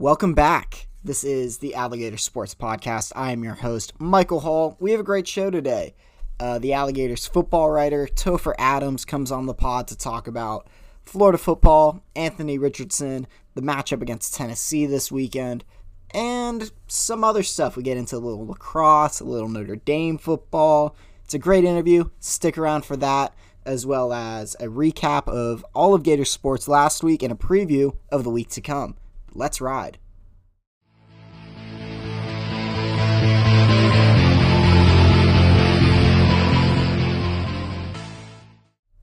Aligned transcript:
Welcome 0.00 0.32
back. 0.32 0.86
This 1.04 1.24
is 1.24 1.58
the 1.58 1.74
Alligator 1.74 2.16
Sports 2.16 2.54
Podcast. 2.54 3.12
I 3.14 3.32
am 3.32 3.44
your 3.44 3.56
host, 3.56 3.92
Michael 4.00 4.40
Hull. 4.40 4.78
We 4.80 4.92
have 4.92 5.00
a 5.00 5.02
great 5.02 5.28
show 5.28 5.50
today. 5.50 5.94
Uh, 6.40 6.58
the 6.58 6.72
Alligators 6.72 7.26
football 7.26 7.68
writer 7.68 8.06
Topher 8.06 8.54
Adams 8.56 9.04
comes 9.04 9.30
on 9.30 9.44
the 9.44 9.52
pod 9.52 9.88
to 9.88 9.98
talk 9.98 10.26
about 10.26 10.68
Florida 11.04 11.36
football, 11.36 12.02
Anthony 12.16 12.56
Richardson, 12.56 13.26
the 13.54 13.60
matchup 13.60 14.00
against 14.00 14.34
Tennessee 14.34 14.86
this 14.86 15.12
weekend, 15.12 15.64
and 16.14 16.72
some 16.86 17.22
other 17.22 17.42
stuff. 17.42 17.76
We 17.76 17.82
get 17.82 17.98
into 17.98 18.16
a 18.16 18.24
little 18.24 18.46
lacrosse, 18.46 19.20
a 19.20 19.24
little 19.24 19.50
Notre 19.50 19.76
Dame 19.76 20.16
football. 20.16 20.96
It's 21.26 21.34
a 21.34 21.38
great 21.38 21.64
interview. 21.64 22.08
Stick 22.20 22.56
around 22.56 22.86
for 22.86 22.96
that, 22.96 23.34
as 23.66 23.84
well 23.84 24.14
as 24.14 24.54
a 24.60 24.68
recap 24.68 25.28
of 25.28 25.62
all 25.74 25.92
of 25.92 26.04
Gator 26.04 26.24
sports 26.24 26.68
last 26.68 27.02
week 27.02 27.22
and 27.22 27.30
a 27.30 27.36
preview 27.36 27.94
of 28.10 28.24
the 28.24 28.30
week 28.30 28.48
to 28.48 28.62
come. 28.62 28.96
Let's 29.34 29.60
ride. 29.60 29.98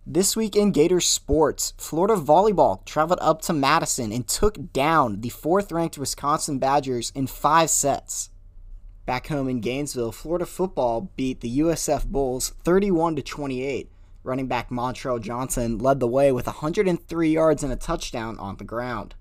This 0.09 0.35
week 0.35 0.55
in 0.55 0.71
Gator 0.71 0.99
sports, 0.99 1.73
Florida 1.77 2.15
volleyball 2.15 2.83
traveled 2.85 3.19
up 3.21 3.41
to 3.43 3.53
Madison 3.53 4.11
and 4.11 4.27
took 4.27 4.73
down 4.73 5.21
the 5.21 5.29
fourth 5.29 5.71
ranked 5.71 5.97
Wisconsin 5.97 6.57
Badgers 6.57 7.11
in 7.13 7.27
five 7.27 7.69
sets. 7.69 8.31
Back 9.05 9.27
home 9.27 9.47
in 9.47 9.59
Gainesville, 9.59 10.11
Florida 10.11 10.45
football 10.45 11.11
beat 11.15 11.41
the 11.41 11.59
USF 11.59 12.05
Bulls 12.07 12.53
31 12.63 13.17
to 13.17 13.21
28. 13.21 13.91
Running 14.23 14.47
back 14.47 14.69
Montrell 14.69 15.21
Johnson 15.21 15.77
led 15.77 15.99
the 15.99 16.07
way 16.07 16.31
with 16.31 16.47
103 16.47 17.29
yards 17.29 17.63
and 17.63 17.71
a 17.71 17.75
touchdown 17.75 18.39
on 18.39 18.57
the 18.57 18.63
ground. 18.63 19.13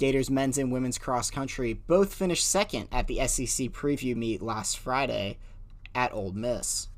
Gators 0.00 0.30
men's 0.30 0.56
and 0.56 0.72
women's 0.72 0.96
cross 0.96 1.30
country 1.30 1.74
both 1.74 2.14
finished 2.14 2.48
second 2.48 2.88
at 2.90 3.06
the 3.06 3.16
SEC 3.26 3.68
preview 3.68 4.16
meet 4.16 4.40
last 4.40 4.78
Friday 4.78 5.36
at 5.94 6.10
Ole 6.14 6.32
Miss. 6.32 6.88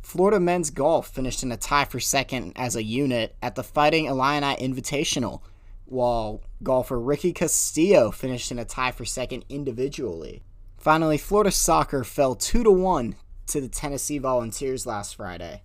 Florida 0.00 0.40
men's 0.40 0.70
golf 0.70 1.08
finished 1.08 1.42
in 1.42 1.52
a 1.52 1.58
tie 1.58 1.84
for 1.84 2.00
second 2.00 2.54
as 2.56 2.74
a 2.74 2.82
unit 2.82 3.36
at 3.42 3.56
the 3.56 3.62
Fighting 3.62 4.06
Illini 4.06 4.56
Invitational, 4.56 5.42
while 5.84 6.40
golfer 6.62 6.98
Ricky 6.98 7.34
Castillo 7.34 8.10
finished 8.10 8.50
in 8.50 8.58
a 8.58 8.64
tie 8.64 8.92
for 8.92 9.04
second 9.04 9.44
individually. 9.50 10.42
Finally, 10.78 11.18
Florida 11.18 11.50
soccer 11.50 12.04
fell 12.04 12.34
2 12.34 12.64
to 12.64 12.70
1 12.70 13.16
to 13.48 13.60
the 13.60 13.68
Tennessee 13.68 14.16
Volunteers 14.16 14.86
last 14.86 15.14
Friday. 15.16 15.62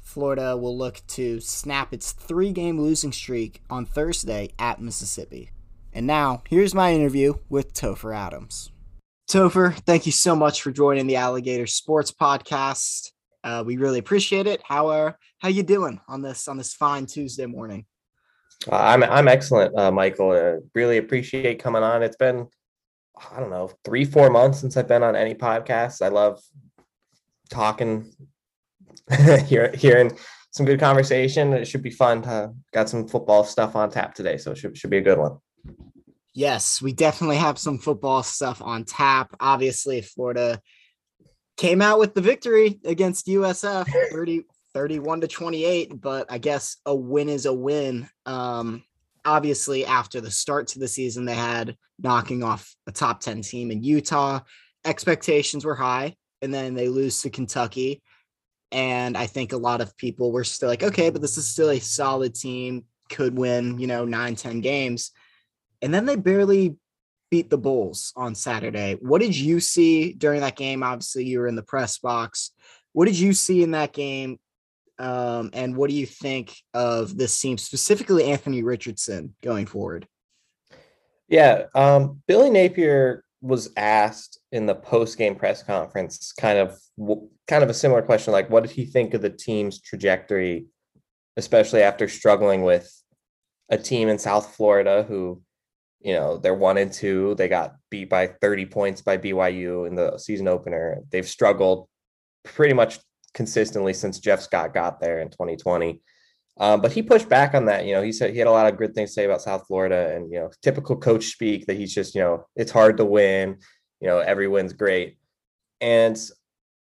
Florida 0.00 0.56
will 0.56 0.78
look 0.78 1.02
to 1.08 1.40
snap 1.40 1.92
its 1.92 2.12
three 2.12 2.52
game 2.52 2.80
losing 2.80 3.10
streak 3.10 3.62
on 3.68 3.84
Thursday 3.84 4.52
at 4.60 4.80
Mississippi. 4.80 5.50
And 5.92 6.06
now, 6.06 6.42
here's 6.48 6.74
my 6.74 6.92
interview 6.92 7.34
with 7.48 7.74
Topher 7.74 8.14
Adams. 8.14 8.70
Topher, 9.28 9.74
thank 9.74 10.06
you 10.06 10.12
so 10.12 10.34
much 10.34 10.62
for 10.62 10.70
joining 10.70 11.06
the 11.06 11.16
Alligator 11.16 11.66
Sports 11.66 12.12
Podcast. 12.12 13.10
Uh, 13.44 13.62
we 13.64 13.76
really 13.76 13.98
appreciate 13.98 14.46
it. 14.46 14.60
How 14.64 14.88
are 14.88 15.18
how 15.38 15.48
you 15.48 15.62
doing 15.62 16.00
on 16.08 16.22
this 16.22 16.48
on 16.48 16.56
this 16.56 16.74
fine 16.74 17.06
Tuesday 17.06 17.46
morning? 17.46 17.86
Uh, 18.70 18.76
I'm 18.76 19.02
I'm 19.02 19.28
excellent, 19.28 19.78
uh, 19.78 19.90
Michael. 19.90 20.30
Uh, 20.30 20.60
really 20.74 20.96
appreciate 20.96 21.62
coming 21.62 21.82
on. 21.82 22.02
It's 22.02 22.16
been 22.16 22.48
I 23.30 23.40
don't 23.40 23.50
know 23.50 23.70
three 23.84 24.04
four 24.04 24.30
months 24.30 24.60
since 24.60 24.76
I've 24.76 24.88
been 24.88 25.02
on 25.02 25.14
any 25.14 25.34
podcast. 25.34 26.02
I 26.02 26.08
love 26.08 26.40
talking, 27.50 28.12
hear, 29.46 29.72
hearing 29.74 30.16
some 30.50 30.66
good 30.66 30.80
conversation. 30.80 31.52
It 31.52 31.66
should 31.66 31.82
be 31.82 31.90
fun. 31.90 32.22
To, 32.22 32.52
got 32.72 32.88
some 32.88 33.06
football 33.06 33.44
stuff 33.44 33.76
on 33.76 33.90
tap 33.90 34.14
today, 34.14 34.36
so 34.36 34.52
it 34.52 34.58
should 34.58 34.76
should 34.76 34.90
be 34.90 34.98
a 34.98 35.02
good 35.02 35.18
one. 35.18 35.38
Yes, 36.34 36.80
we 36.80 36.92
definitely 36.92 37.36
have 37.36 37.58
some 37.58 37.78
football 37.78 38.22
stuff 38.22 38.62
on 38.62 38.84
tap. 38.84 39.34
Obviously, 39.40 40.00
Florida 40.02 40.60
came 41.56 41.82
out 41.82 41.98
with 41.98 42.14
the 42.14 42.20
victory 42.20 42.78
against 42.84 43.26
USF 43.26 43.88
30, 44.12 44.44
31 44.72 45.22
to 45.22 45.28
28, 45.28 46.00
but 46.00 46.30
I 46.30 46.38
guess 46.38 46.76
a 46.86 46.94
win 46.94 47.28
is 47.28 47.46
a 47.46 47.52
win. 47.52 48.08
Um, 48.24 48.84
obviously, 49.24 49.84
after 49.84 50.20
the 50.20 50.30
start 50.30 50.68
to 50.68 50.78
the 50.78 50.86
season, 50.86 51.24
they 51.24 51.34
had 51.34 51.76
knocking 51.98 52.44
off 52.44 52.72
a 52.86 52.92
top 52.92 53.20
10 53.20 53.42
team 53.42 53.72
in 53.72 53.82
Utah. 53.82 54.40
Expectations 54.84 55.64
were 55.64 55.74
high, 55.74 56.14
and 56.40 56.54
then 56.54 56.74
they 56.74 56.88
lose 56.88 57.20
to 57.22 57.30
Kentucky. 57.30 58.00
And 58.70 59.16
I 59.16 59.26
think 59.26 59.52
a 59.52 59.56
lot 59.56 59.80
of 59.80 59.96
people 59.96 60.30
were 60.30 60.44
still 60.44 60.68
like, 60.68 60.82
okay, 60.82 61.10
but 61.10 61.20
this 61.22 61.36
is 61.36 61.50
still 61.50 61.70
a 61.70 61.80
solid 61.80 62.34
team, 62.34 62.84
could 63.10 63.36
win, 63.36 63.78
you 63.78 63.86
know, 63.86 64.04
nine, 64.04 64.36
10 64.36 64.60
games. 64.60 65.10
And 65.82 65.92
then 65.94 66.06
they 66.06 66.16
barely 66.16 66.76
beat 67.30 67.50
the 67.50 67.58
Bulls 67.58 68.12
on 68.16 68.34
Saturday. 68.34 68.96
What 69.00 69.20
did 69.20 69.36
you 69.36 69.60
see 69.60 70.12
during 70.12 70.40
that 70.40 70.56
game? 70.56 70.82
Obviously, 70.82 71.24
you 71.24 71.40
were 71.40 71.46
in 71.46 71.56
the 71.56 71.62
press 71.62 71.98
box. 71.98 72.52
What 72.92 73.06
did 73.06 73.18
you 73.18 73.32
see 73.32 73.62
in 73.62 73.72
that 73.72 73.92
game? 73.92 74.38
Um, 74.98 75.50
and 75.52 75.76
what 75.76 75.90
do 75.90 75.96
you 75.96 76.06
think 76.06 76.56
of 76.74 77.16
this 77.16 77.38
team, 77.40 77.58
specifically 77.58 78.24
Anthony 78.24 78.62
Richardson, 78.62 79.34
going 79.42 79.66
forward? 79.66 80.08
Yeah, 81.28 81.66
um, 81.74 82.22
Billy 82.26 82.50
Napier 82.50 83.22
was 83.40 83.70
asked 83.76 84.40
in 84.50 84.66
the 84.66 84.74
post-game 84.74 85.36
press 85.36 85.62
conference, 85.62 86.32
kind 86.32 86.58
of, 86.58 86.80
kind 87.46 87.62
of 87.62 87.70
a 87.70 87.74
similar 87.74 88.02
question, 88.02 88.32
like, 88.32 88.50
what 88.50 88.64
did 88.64 88.72
he 88.72 88.86
think 88.86 89.14
of 89.14 89.22
the 89.22 89.30
team's 89.30 89.80
trajectory, 89.80 90.66
especially 91.36 91.82
after 91.82 92.08
struggling 92.08 92.62
with 92.62 92.90
a 93.68 93.78
team 93.78 94.08
in 94.08 94.18
South 94.18 94.56
Florida 94.56 95.04
who 95.06 95.40
you 96.00 96.14
know 96.14 96.38
they're 96.38 96.54
one 96.54 96.78
and 96.78 96.92
two 96.92 97.34
they 97.36 97.48
got 97.48 97.74
beat 97.90 98.08
by 98.08 98.26
30 98.26 98.66
points 98.66 99.02
by 99.02 99.16
byu 99.18 99.86
in 99.86 99.94
the 99.94 100.16
season 100.18 100.48
opener. 100.48 101.00
They've 101.10 101.26
struggled 101.26 101.88
pretty 102.44 102.74
much 102.74 102.98
consistently 103.34 103.92
since 103.92 104.18
jeff 104.18 104.40
scott 104.40 104.72
got 104.72 105.00
there 105.00 105.20
in 105.20 105.28
2020 105.28 106.00
um, 106.60 106.80
but 106.80 106.90
he 106.90 107.02
pushed 107.02 107.28
back 107.28 107.54
on 107.54 107.66
that 107.66 107.84
you 107.84 107.92
know 107.92 108.02
he 108.02 108.10
said 108.10 108.32
he 108.32 108.38
had 108.38 108.48
a 108.48 108.52
lot 108.52 108.66
of 108.66 108.78
good 108.78 108.94
things 108.94 109.10
to 109.10 109.14
say 109.14 109.24
about 109.26 109.42
south 109.42 109.66
florida 109.66 110.14
and 110.14 110.32
you 110.32 110.38
know 110.38 110.50
typical 110.62 110.96
coach 110.96 111.26
speak 111.26 111.66
that 111.66 111.76
he's 111.76 111.94
just 111.94 112.14
you 112.14 112.20
know 112.20 112.46
it's 112.56 112.72
hard 112.72 112.96
to 112.96 113.04
win 113.04 113.58
you 114.00 114.08
know 114.08 114.18
every 114.18 114.48
win's 114.48 114.72
great. 114.72 115.18
And 115.80 116.18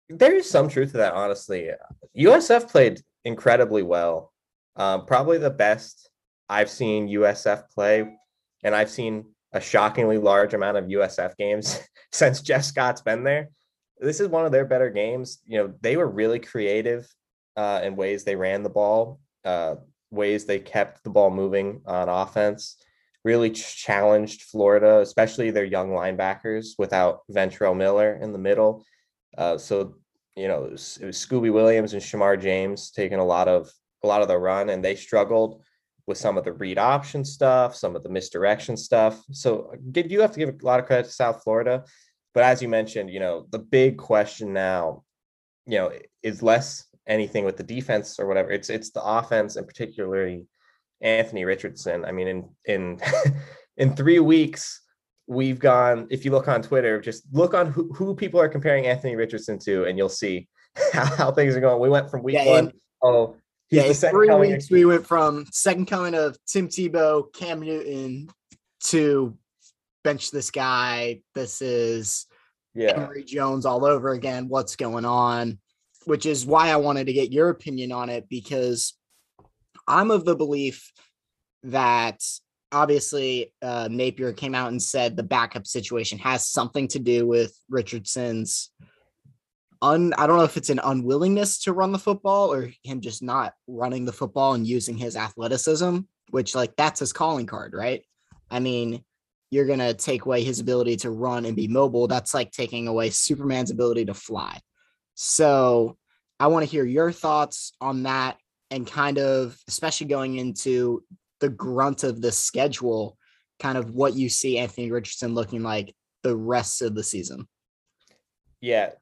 there 0.08 0.34
is 0.34 0.50
some 0.50 0.68
truth 0.68 0.92
to 0.92 0.98
that 0.98 1.14
honestly. 1.14 1.70
Usf 2.16 2.68
played 2.70 3.00
incredibly 3.24 3.82
well. 3.82 4.32
Um, 4.76 5.04
probably 5.04 5.36
the 5.36 5.50
best 5.50 6.08
i've 6.48 6.70
seen 6.70 7.06
usf 7.08 7.62
play 7.74 8.10
and 8.62 8.74
I've 8.74 8.90
seen 8.90 9.26
a 9.52 9.60
shockingly 9.60 10.18
large 10.18 10.54
amount 10.54 10.78
of 10.78 10.86
USF 10.86 11.36
games 11.36 11.80
since 12.12 12.40
Jeff 12.40 12.64
Scott's 12.64 13.02
been 13.02 13.24
there. 13.24 13.50
This 14.00 14.20
is 14.20 14.28
one 14.28 14.46
of 14.46 14.52
their 14.52 14.64
better 14.64 14.90
games. 14.90 15.38
You 15.46 15.58
know, 15.58 15.74
they 15.80 15.96
were 15.96 16.08
really 16.08 16.38
creative 16.38 17.06
uh, 17.56 17.80
in 17.84 17.96
ways 17.96 18.24
they 18.24 18.36
ran 18.36 18.62
the 18.62 18.70
ball, 18.70 19.20
uh, 19.44 19.76
ways 20.10 20.44
they 20.44 20.58
kept 20.58 21.04
the 21.04 21.10
ball 21.10 21.30
moving 21.30 21.82
on 21.86 22.08
offense. 22.08 22.76
Really 23.24 23.50
challenged 23.50 24.42
Florida, 24.42 25.00
especially 25.00 25.50
their 25.50 25.64
young 25.64 25.90
linebackers, 25.90 26.70
without 26.78 27.20
Ventrell 27.30 27.76
Miller 27.76 28.18
in 28.20 28.32
the 28.32 28.38
middle. 28.38 28.84
Uh, 29.38 29.56
so 29.58 29.94
you 30.34 30.48
know, 30.48 30.64
it 30.64 30.72
was, 30.72 30.98
it 31.00 31.06
was 31.06 31.18
Scooby 31.18 31.52
Williams 31.52 31.92
and 31.92 32.02
Shemar 32.02 32.40
James 32.40 32.90
taking 32.90 33.18
a 33.18 33.24
lot 33.24 33.48
of 33.48 33.70
a 34.02 34.06
lot 34.06 34.22
of 34.22 34.28
the 34.28 34.38
run, 34.38 34.70
and 34.70 34.84
they 34.84 34.96
struggled 34.96 35.62
with 36.06 36.18
some 36.18 36.36
of 36.36 36.44
the 36.44 36.52
read 36.52 36.78
option 36.78 37.24
stuff, 37.24 37.76
some 37.76 37.94
of 37.94 38.02
the 38.02 38.08
misdirection 38.08 38.76
stuff. 38.76 39.22
So 39.30 39.70
uh, 39.72 39.76
did 39.90 40.10
you 40.10 40.20
have 40.20 40.32
to 40.32 40.38
give 40.38 40.48
a 40.48 40.66
lot 40.66 40.80
of 40.80 40.86
credit 40.86 41.06
to 41.06 41.12
South 41.12 41.42
Florida. 41.42 41.84
But 42.34 42.44
as 42.44 42.62
you 42.62 42.68
mentioned, 42.68 43.10
you 43.10 43.20
know, 43.20 43.46
the 43.50 43.58
big 43.58 43.98
question 43.98 44.52
now, 44.52 45.04
you 45.66 45.78
know, 45.78 45.92
is 46.22 46.42
less 46.42 46.86
anything 47.06 47.44
with 47.44 47.56
the 47.56 47.62
defense 47.62 48.18
or 48.18 48.26
whatever. 48.26 48.50
It's 48.50 48.70
it's 48.70 48.90
the 48.90 49.02
offense 49.02 49.56
and 49.56 49.66
particularly 49.66 50.46
Anthony 51.00 51.44
Richardson. 51.44 52.04
I 52.04 52.12
mean, 52.12 52.28
in 52.28 52.48
in 52.64 53.00
in 53.76 53.94
three 53.94 54.18
weeks, 54.18 54.80
we've 55.26 55.58
gone, 55.58 56.06
if 56.10 56.24
you 56.24 56.30
look 56.30 56.48
on 56.48 56.62
Twitter, 56.62 57.00
just 57.00 57.24
look 57.32 57.54
on 57.54 57.70
who, 57.70 57.92
who 57.92 58.14
people 58.14 58.40
are 58.40 58.48
comparing 58.48 58.86
Anthony 58.86 59.16
Richardson 59.16 59.58
to, 59.60 59.84
and 59.84 59.98
you'll 59.98 60.08
see 60.08 60.48
how, 60.92 61.04
how 61.04 61.32
things 61.32 61.56
are 61.56 61.60
going. 61.60 61.80
We 61.80 61.88
went 61.88 62.10
from 62.10 62.22
week 62.22 62.36
yeah, 62.36 62.46
one, 62.46 62.72
oh, 63.02 63.36
yeah, 63.72 63.84
in 63.84 63.94
three 63.94 64.34
weeks 64.34 64.70
we 64.70 64.84
went 64.84 65.06
from 65.06 65.46
second 65.50 65.86
coming 65.86 66.14
of 66.14 66.36
Tim 66.46 66.68
Tebow, 66.68 67.32
Cam 67.32 67.60
Newton 67.60 68.28
to 68.84 69.36
bench 70.04 70.30
this 70.30 70.50
guy. 70.50 71.22
This 71.34 71.62
is 71.62 72.26
yeah. 72.74 72.92
Emory 72.92 73.24
Jones 73.24 73.64
all 73.64 73.84
over 73.84 74.10
again. 74.12 74.48
What's 74.48 74.76
going 74.76 75.04
on? 75.04 75.58
Which 76.04 76.26
is 76.26 76.44
why 76.44 76.68
I 76.68 76.76
wanted 76.76 77.06
to 77.06 77.12
get 77.12 77.32
your 77.32 77.48
opinion 77.48 77.92
on 77.92 78.10
it 78.10 78.28
because 78.28 78.94
I'm 79.88 80.10
of 80.10 80.24
the 80.24 80.36
belief 80.36 80.92
that 81.64 82.22
obviously 82.72 83.52
uh, 83.62 83.88
Napier 83.90 84.32
came 84.32 84.54
out 84.54 84.70
and 84.70 84.82
said 84.82 85.16
the 85.16 85.22
backup 85.22 85.66
situation 85.66 86.18
has 86.18 86.46
something 86.46 86.88
to 86.88 86.98
do 86.98 87.26
with 87.26 87.56
Richardson's 87.70 88.70
un 89.82 90.14
I 90.16 90.26
don't 90.26 90.38
know 90.38 90.44
if 90.44 90.56
it's 90.56 90.70
an 90.70 90.80
unwillingness 90.82 91.58
to 91.64 91.72
run 91.72 91.92
the 91.92 91.98
football 91.98 92.52
or 92.52 92.70
him 92.84 93.00
just 93.00 93.22
not 93.22 93.54
running 93.66 94.04
the 94.04 94.12
football 94.12 94.54
and 94.54 94.66
using 94.66 94.96
his 94.96 95.16
athleticism, 95.16 95.98
which 96.30 96.54
like 96.54 96.74
that's 96.76 97.00
his 97.00 97.12
calling 97.12 97.46
card, 97.46 97.74
right? 97.74 98.02
I 98.50 98.60
mean, 98.60 99.04
you're 99.50 99.66
going 99.66 99.80
to 99.80 99.92
take 99.92 100.24
away 100.24 100.44
his 100.44 100.60
ability 100.60 100.96
to 100.96 101.10
run 101.10 101.44
and 101.44 101.56
be 101.56 101.68
mobile. 101.68 102.06
That's 102.06 102.32
like 102.32 102.52
taking 102.52 102.88
away 102.88 103.10
Superman's 103.10 103.70
ability 103.70 104.06
to 104.06 104.14
fly. 104.14 104.58
So 105.14 105.98
I 106.40 106.46
want 106.46 106.64
to 106.64 106.70
hear 106.70 106.84
your 106.84 107.12
thoughts 107.12 107.72
on 107.80 108.04
that 108.04 108.38
and 108.70 108.86
kind 108.86 109.18
of, 109.18 109.58
especially 109.68 110.06
going 110.06 110.36
into 110.36 111.04
the 111.40 111.50
grunt 111.50 112.04
of 112.04 112.22
the 112.22 112.32
schedule, 112.32 113.18
kind 113.58 113.76
of 113.76 113.90
what 113.90 114.14
you 114.14 114.28
see 114.28 114.58
Anthony 114.58 114.90
Richardson 114.90 115.34
looking 115.34 115.62
like 115.62 115.94
the 116.22 116.36
rest 116.36 116.80
of 116.80 116.94
the 116.94 117.02
season. 117.02 117.46
Yeah. 118.60 118.92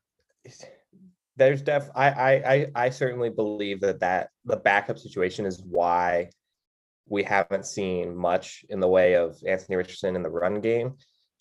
There's 1.37 1.62
def 1.62 1.88
I, 1.94 2.08
I 2.10 2.66
I 2.75 2.90
certainly 2.90 3.31
believe 3.31 3.81
that 3.81 4.00
that 4.00 4.31
the 4.44 4.56
backup 4.56 4.98
situation 4.98 5.46
is 5.46 5.62
why 5.62 6.31
we 7.08 7.22
haven't 7.22 7.66
seen 7.66 8.16
much 8.16 8.64
in 8.69 8.81
the 8.81 8.88
way 8.88 9.14
of 9.14 9.37
Anthony 9.46 9.76
Richardson 9.76 10.16
in 10.16 10.22
the 10.22 10.31
run 10.31 10.60
game. 10.60 10.94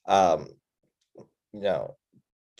Um, 0.07 0.47
you 1.53 1.61
know, 1.61 1.95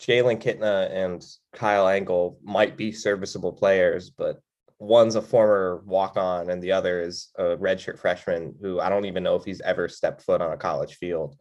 Jalen 0.00 0.40
Kitna 0.40 0.90
and 0.90 1.22
Kyle 1.52 1.88
Engel 1.88 2.38
might 2.42 2.76
be 2.76 2.92
serviceable 2.92 3.52
players, 3.52 4.10
but 4.10 4.40
one's 4.78 5.14
a 5.14 5.22
former 5.22 5.82
walk 5.84 6.16
on 6.16 6.50
and 6.50 6.62
the 6.62 6.72
other 6.72 7.02
is 7.02 7.28
a 7.36 7.56
redshirt 7.56 7.98
freshman 7.98 8.54
who 8.62 8.80
I 8.80 8.88
don't 8.88 9.04
even 9.04 9.22
know 9.22 9.36
if 9.36 9.44
he's 9.44 9.60
ever 9.60 9.88
stepped 9.88 10.22
foot 10.22 10.40
on 10.40 10.52
a 10.52 10.56
college 10.56 10.94
field, 10.94 11.36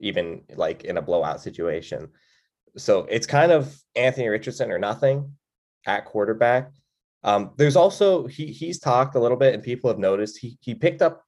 even 0.00 0.42
like 0.54 0.84
in 0.84 0.98
a 0.98 1.02
blowout 1.02 1.40
situation. 1.40 2.08
So 2.78 3.06
it's 3.10 3.26
kind 3.26 3.52
of 3.52 3.74
Anthony 3.94 4.28
Richardson 4.28 4.70
or 4.70 4.78
nothing 4.78 5.32
at 5.86 6.04
quarterback. 6.04 6.70
Um, 7.22 7.52
there's 7.56 7.76
also 7.76 8.26
he 8.26 8.46
he's 8.46 8.78
talked 8.78 9.14
a 9.14 9.20
little 9.20 9.36
bit 9.36 9.54
and 9.54 9.62
people 9.62 9.90
have 9.90 9.98
noticed 9.98 10.38
he 10.38 10.58
he 10.60 10.74
picked 10.74 11.02
up 11.02 11.22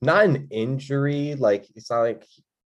not 0.00 0.24
an 0.24 0.48
injury, 0.50 1.34
like 1.36 1.66
it's 1.74 1.90
not 1.90 2.00
like 2.00 2.26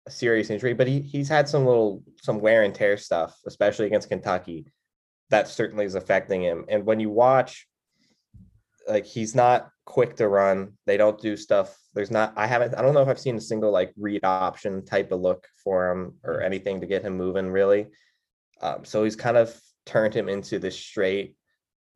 a 0.06 0.10
serious 0.10 0.50
injury, 0.50 0.74
but 0.74 0.86
he 0.86 1.00
he's 1.00 1.28
had 1.28 1.48
some 1.48 1.64
little 1.64 2.02
some 2.22 2.40
wear 2.40 2.62
and 2.62 2.74
tear 2.74 2.96
stuff, 2.96 3.36
especially 3.46 3.86
against 3.86 4.08
Kentucky. 4.08 4.66
That 5.30 5.48
certainly 5.48 5.86
is 5.86 5.94
affecting 5.94 6.42
him. 6.42 6.66
And 6.68 6.84
when 6.84 7.00
you 7.00 7.10
watch, 7.10 7.66
like 8.88 9.06
he's 9.06 9.34
not 9.34 9.68
quick 9.84 10.16
to 10.16 10.28
run. 10.28 10.72
They 10.86 10.96
don't 10.96 11.20
do 11.20 11.36
stuff. 11.36 11.76
There's 11.94 12.10
not. 12.10 12.32
I 12.36 12.46
haven't. 12.46 12.74
I 12.74 12.82
don't 12.82 12.94
know 12.94 13.02
if 13.02 13.08
I've 13.08 13.18
seen 13.18 13.36
a 13.36 13.40
single 13.40 13.70
like 13.70 13.92
read 13.96 14.24
option 14.24 14.84
type 14.84 15.12
of 15.12 15.20
look 15.20 15.46
for 15.62 15.90
him 15.90 16.14
or 16.24 16.40
anything 16.40 16.80
to 16.80 16.86
get 16.86 17.02
him 17.02 17.16
moving 17.16 17.50
really. 17.50 17.88
Um, 18.60 18.84
so 18.84 19.04
he's 19.04 19.16
kind 19.16 19.36
of 19.36 19.58
turned 19.86 20.14
him 20.14 20.28
into 20.28 20.58
this 20.58 20.78
straight 20.78 21.36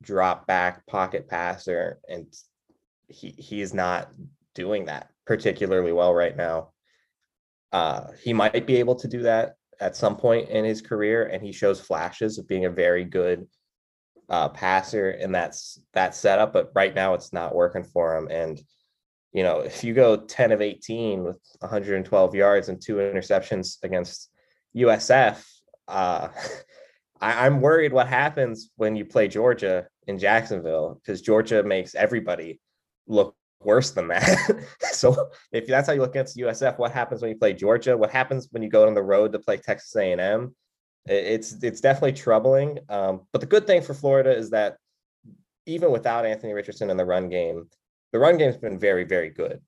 drop 0.03 0.47
back 0.47 0.87
pocket 0.87 1.29
passer, 1.29 1.99
and 2.09 2.27
he 3.09 3.31
he 3.31 3.61
is 3.61 3.73
not 3.73 4.11
doing 4.55 4.87
that 4.87 5.11
particularly 5.27 5.93
well 5.93 6.15
right 6.15 6.37
now. 6.37 6.73
Uh, 7.73 8.09
he 8.23 8.33
might 8.33 8.67
be 8.67 8.77
able 8.77 8.95
to 8.95 9.09
do 9.09 9.23
that 9.23 9.55
at 9.81 9.97
some 9.97 10.17
point 10.17 10.49
in 10.49 10.65
his 10.65 10.81
career, 10.81 11.27
and 11.27 11.43
he 11.43 11.53
shows 11.53 11.81
flashes 11.81 12.39
of 12.39 12.49
being 12.49 12.65
a 12.65 12.71
very 12.71 13.05
good 13.05 13.47
uh, 14.29 14.49
passer 14.49 15.11
in 15.11 15.33
that's 15.33 15.81
that 15.93 16.15
setup. 16.15 16.53
But 16.53 16.71
right 16.75 16.95
now, 16.95 17.15
it's 17.15 17.33
not 17.33 17.55
working 17.55 17.85
for 17.85 18.17
him. 18.17 18.29
And 18.31 18.61
you 19.33 19.43
know, 19.43 19.61
if 19.61 19.85
you 19.85 19.93
go 19.93 20.17
10 20.17 20.53
of 20.53 20.63
18 20.63 21.25
with 21.25 21.37
112 21.59 22.35
yards 22.35 22.69
and 22.69 22.81
two 22.81 22.97
interceptions 22.97 23.77
against 23.83 24.31
USF, 24.75 25.45
uh, 25.89 26.29
I, 27.21 27.47
am 27.47 27.61
worried 27.61 27.93
what 27.93 28.09
happens 28.09 28.71
when 28.77 28.97
you 28.97 29.05
play 29.05 29.29
Georgia 29.29 29.89
in 30.07 30.19
Jacksonville 30.19 31.01
because 31.03 31.21
Georgia 31.23 31.63
makes 31.63 31.95
everybody 31.95 32.61
look 33.07 33.37
worse 33.61 33.91
than 33.91 34.09
that. 34.09 34.65
so 34.81 35.31
if 35.53 35.67
that's 35.67 35.89
how 35.89 35.95
you 35.95 36.01
look 36.01 36.11
against 36.11 36.37
USF, 36.37 36.79
what 36.79 36.93
happens 36.93 37.23
when 37.23 37.31
you 37.31 37.37
play 37.37 37.53
Georgia? 37.53 37.97
What 37.97 38.11
happens 38.11 38.49
when 38.51 38.63
you 38.63 38.69
go 38.69 38.87
on 38.87 38.95
the 38.95 39.03
road 39.03 39.33
to 39.33 39.39
play 39.39 39.57
Texas 39.57 39.95
A&M? 39.97 40.55
It's 41.07 41.63
it's 41.63 41.81
definitely 41.81 42.13
troubling. 42.13 42.79
Um, 42.89 43.23
but 43.33 43.41
the 43.41 43.47
good 43.47 43.67
thing 43.67 43.83
for 43.83 43.95
Florida 43.95 44.37
is 44.37 44.51
that 44.51 44.79
even 45.67 45.91
without 45.91 46.27
Anthony 46.27 46.53
Richardson 46.53 46.91
in 46.91 46.97
the 46.97 47.05
run 47.05 47.29
game, 47.29 47.69
the 48.13 48.19
run 48.19 48.39
game's 48.39 48.57
been 48.57 48.79
very 48.79 49.05
very 49.05 49.31
good. 49.31 49.61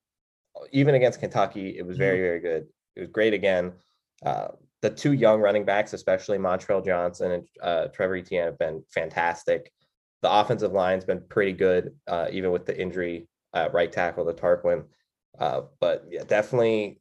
Even 0.72 0.94
against 0.94 1.20
Kentucky, 1.20 1.78
it 1.78 1.86
was 1.86 1.96
very 1.96 2.16
mm-hmm. 2.16 2.24
very 2.24 2.40
good. 2.40 2.66
It 2.96 3.00
was 3.00 3.08
great 3.10 3.34
again. 3.34 3.72
Uh, 4.24 4.48
the 4.80 4.90
two 4.90 5.12
young 5.12 5.40
running 5.40 5.64
backs, 5.64 5.92
especially 5.92 6.38
Montrell 6.38 6.84
Johnson 6.84 7.32
and 7.32 7.48
uh, 7.62 7.86
Trevor 7.88 8.16
Etienne, 8.16 8.46
have 8.46 8.58
been 8.58 8.82
fantastic. 8.90 9.72
The 10.22 10.32
offensive 10.32 10.72
line's 10.72 11.04
been 11.04 11.22
pretty 11.28 11.52
good, 11.52 11.94
uh, 12.06 12.26
even 12.30 12.50
with 12.50 12.66
the 12.66 12.80
injury 12.80 13.28
uh, 13.54 13.68
right 13.72 13.90
tackle, 13.90 14.24
the 14.24 14.34
Tarquin. 14.34 14.84
Uh, 15.38 15.62
but 15.80 16.04
yeah, 16.10 16.24
definitely 16.26 17.00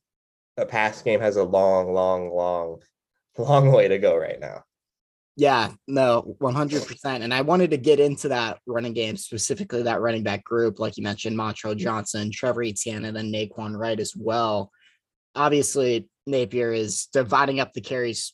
a 0.58 0.66
pass 0.66 1.02
game 1.02 1.20
has 1.20 1.38
a 1.38 1.44
long, 1.44 1.94
long, 1.94 2.32
long, 2.32 2.80
long 3.42 3.72
way 3.72 3.88
to 3.88 3.98
go 3.98 4.16
right 4.16 4.40
now. 4.40 4.64
Yeah, 5.36 5.72
no, 5.88 6.36
100%. 6.42 7.06
And 7.06 7.32
I 7.32 7.42
wanted 7.42 7.70
to 7.70 7.78
get 7.78 8.00
into 8.00 8.30
that 8.30 8.60
running 8.66 8.94
game, 8.94 9.16
specifically 9.18 9.84
that 9.84 10.02
running 10.02 10.24
back 10.24 10.44
group, 10.44 10.80
like 10.80 10.98
you 10.98 11.04
mentioned, 11.04 11.38
Montrell 11.38 11.78
Johnson, 11.78 12.32
Trevor 12.32 12.64
Etienne, 12.64 13.06
and 13.06 13.16
then 13.16 13.32
Nay'Quan 13.32 13.78
Wright 13.78 14.00
as 14.00 14.16
well. 14.16 14.72
Obviously, 15.36 16.10
Napier 16.26 16.74
is 16.74 17.06
dividing 17.14 17.60
up 17.60 17.74
the 17.74 17.82
carries 17.82 18.34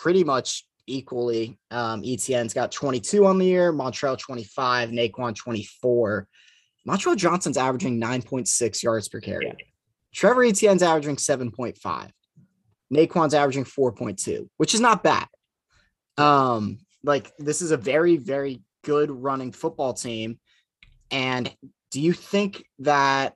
pretty 0.00 0.24
much 0.24 0.64
equally. 0.86 1.58
Um, 1.70 2.02
Etienne's 2.02 2.54
got 2.54 2.72
22 2.72 3.26
on 3.26 3.36
the 3.36 3.44
year, 3.44 3.70
Montrell 3.70 4.18
25, 4.18 4.90
Nay'Quan 4.90 5.36
24. 5.36 6.26
Montrell 6.88 7.16
Johnson's 7.16 7.58
averaging 7.58 8.00
9.6 8.00 8.82
yards 8.82 9.10
per 9.10 9.20
carry. 9.20 9.46
Yeah. 9.46 9.52
Trevor 10.14 10.44
Etienne's 10.44 10.82
averaging 10.82 11.16
7.5. 11.16 12.10
Nay'Quan's 12.90 13.34
averaging 13.34 13.64
4.2, 13.64 14.48
which 14.56 14.74
is 14.74 14.80
not 14.80 15.02
bad. 15.02 15.26
Um, 16.18 16.78
like 17.02 17.32
this 17.38 17.62
is 17.62 17.70
a 17.70 17.76
very, 17.76 18.16
very 18.16 18.62
good 18.84 19.10
running 19.10 19.52
football 19.52 19.94
team. 19.94 20.38
And 21.10 21.54
do 21.90 22.00
you 22.00 22.12
think 22.12 22.64
that 22.80 23.34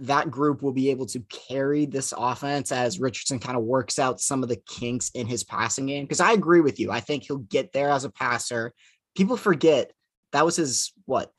that 0.00 0.30
group 0.30 0.62
will 0.62 0.72
be 0.72 0.90
able 0.90 1.06
to 1.06 1.20
carry 1.28 1.84
this 1.84 2.14
offense 2.16 2.70
as 2.70 3.00
Richardson 3.00 3.38
kind 3.38 3.56
of 3.56 3.64
works 3.64 3.98
out 3.98 4.20
some 4.20 4.42
of 4.42 4.48
the 4.48 4.60
kinks 4.68 5.10
in 5.10 5.26
his 5.26 5.44
passing 5.44 5.86
game? 5.86 6.04
Because 6.04 6.20
I 6.20 6.32
agree 6.32 6.60
with 6.60 6.78
you. 6.78 6.90
I 6.90 7.00
think 7.00 7.24
he'll 7.24 7.38
get 7.38 7.72
there 7.72 7.90
as 7.90 8.04
a 8.04 8.10
passer. 8.10 8.72
People 9.16 9.36
forget 9.36 9.92
that 10.32 10.44
was 10.44 10.56
his 10.56 10.92
what 11.06 11.32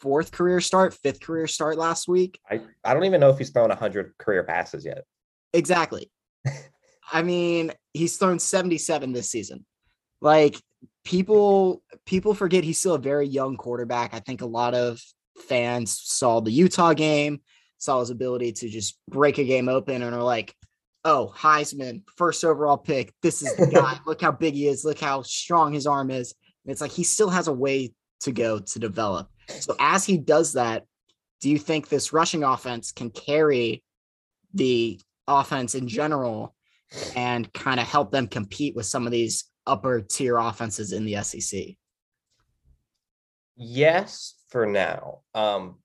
fourth 0.00 0.32
career 0.32 0.60
start, 0.60 0.94
fifth 0.94 1.20
career 1.20 1.46
start 1.46 1.76
last 1.76 2.08
week. 2.08 2.40
I, 2.50 2.60
I 2.84 2.94
don't 2.94 3.04
even 3.04 3.20
know 3.20 3.30
if 3.30 3.38
he's 3.38 3.50
thrown 3.50 3.68
100 3.68 4.16
career 4.18 4.44
passes 4.44 4.84
yet. 4.84 5.04
Exactly. 5.52 6.10
I 7.12 7.22
mean, 7.22 7.72
he's 7.92 8.16
thrown 8.16 8.38
77 8.38 9.12
this 9.12 9.30
season. 9.30 9.64
Like 10.20 10.60
people 11.04 11.82
people 12.06 12.34
forget 12.34 12.64
he's 12.64 12.78
still 12.78 12.94
a 12.94 12.98
very 12.98 13.26
young 13.26 13.56
quarterback. 13.56 14.14
I 14.14 14.20
think 14.20 14.42
a 14.42 14.46
lot 14.46 14.74
of 14.74 15.00
fans 15.48 15.98
saw 16.02 16.40
the 16.40 16.50
Utah 16.50 16.92
game, 16.92 17.40
saw 17.78 18.00
his 18.00 18.10
ability 18.10 18.52
to 18.52 18.68
just 18.68 18.98
break 19.08 19.38
a 19.38 19.44
game 19.44 19.68
open 19.68 20.02
and 20.02 20.14
are 20.14 20.22
like, 20.22 20.54
"Oh, 21.04 21.32
Heisman, 21.36 22.02
first 22.16 22.44
overall 22.44 22.76
pick. 22.76 23.12
This 23.22 23.42
is 23.42 23.54
the 23.56 23.66
guy. 23.66 23.98
Look 24.06 24.20
how 24.20 24.32
big 24.32 24.54
he 24.54 24.68
is. 24.68 24.84
Look 24.84 25.00
how 25.00 25.22
strong 25.22 25.72
his 25.72 25.86
arm 25.86 26.10
is." 26.10 26.34
And 26.64 26.72
it's 26.72 26.80
like 26.80 26.92
he 26.92 27.04
still 27.04 27.30
has 27.30 27.48
a 27.48 27.52
way 27.52 27.92
to 28.20 28.32
go 28.32 28.58
to 28.58 28.78
develop. 28.78 29.28
So 29.48 29.74
as 29.80 30.04
he 30.04 30.18
does 30.18 30.52
that, 30.52 30.84
do 31.40 31.48
you 31.48 31.58
think 31.58 31.88
this 31.88 32.12
rushing 32.12 32.44
offense 32.44 32.92
can 32.92 33.10
carry 33.10 33.82
the 34.52 35.00
offense 35.26 35.74
in 35.74 35.88
general 35.88 36.54
and 37.14 37.52
kind 37.52 37.80
of 37.80 37.86
help 37.86 38.10
them 38.10 38.26
compete 38.26 38.74
with 38.74 38.86
some 38.86 39.06
of 39.06 39.12
these 39.12 39.44
upper 39.66 40.00
tier 40.00 40.38
offenses 40.38 40.92
in 40.92 41.04
the 41.04 41.22
SEC? 41.22 41.76
Yes, 43.56 44.34
for 44.48 44.66
now. 44.66 45.20
Um, 45.34 45.76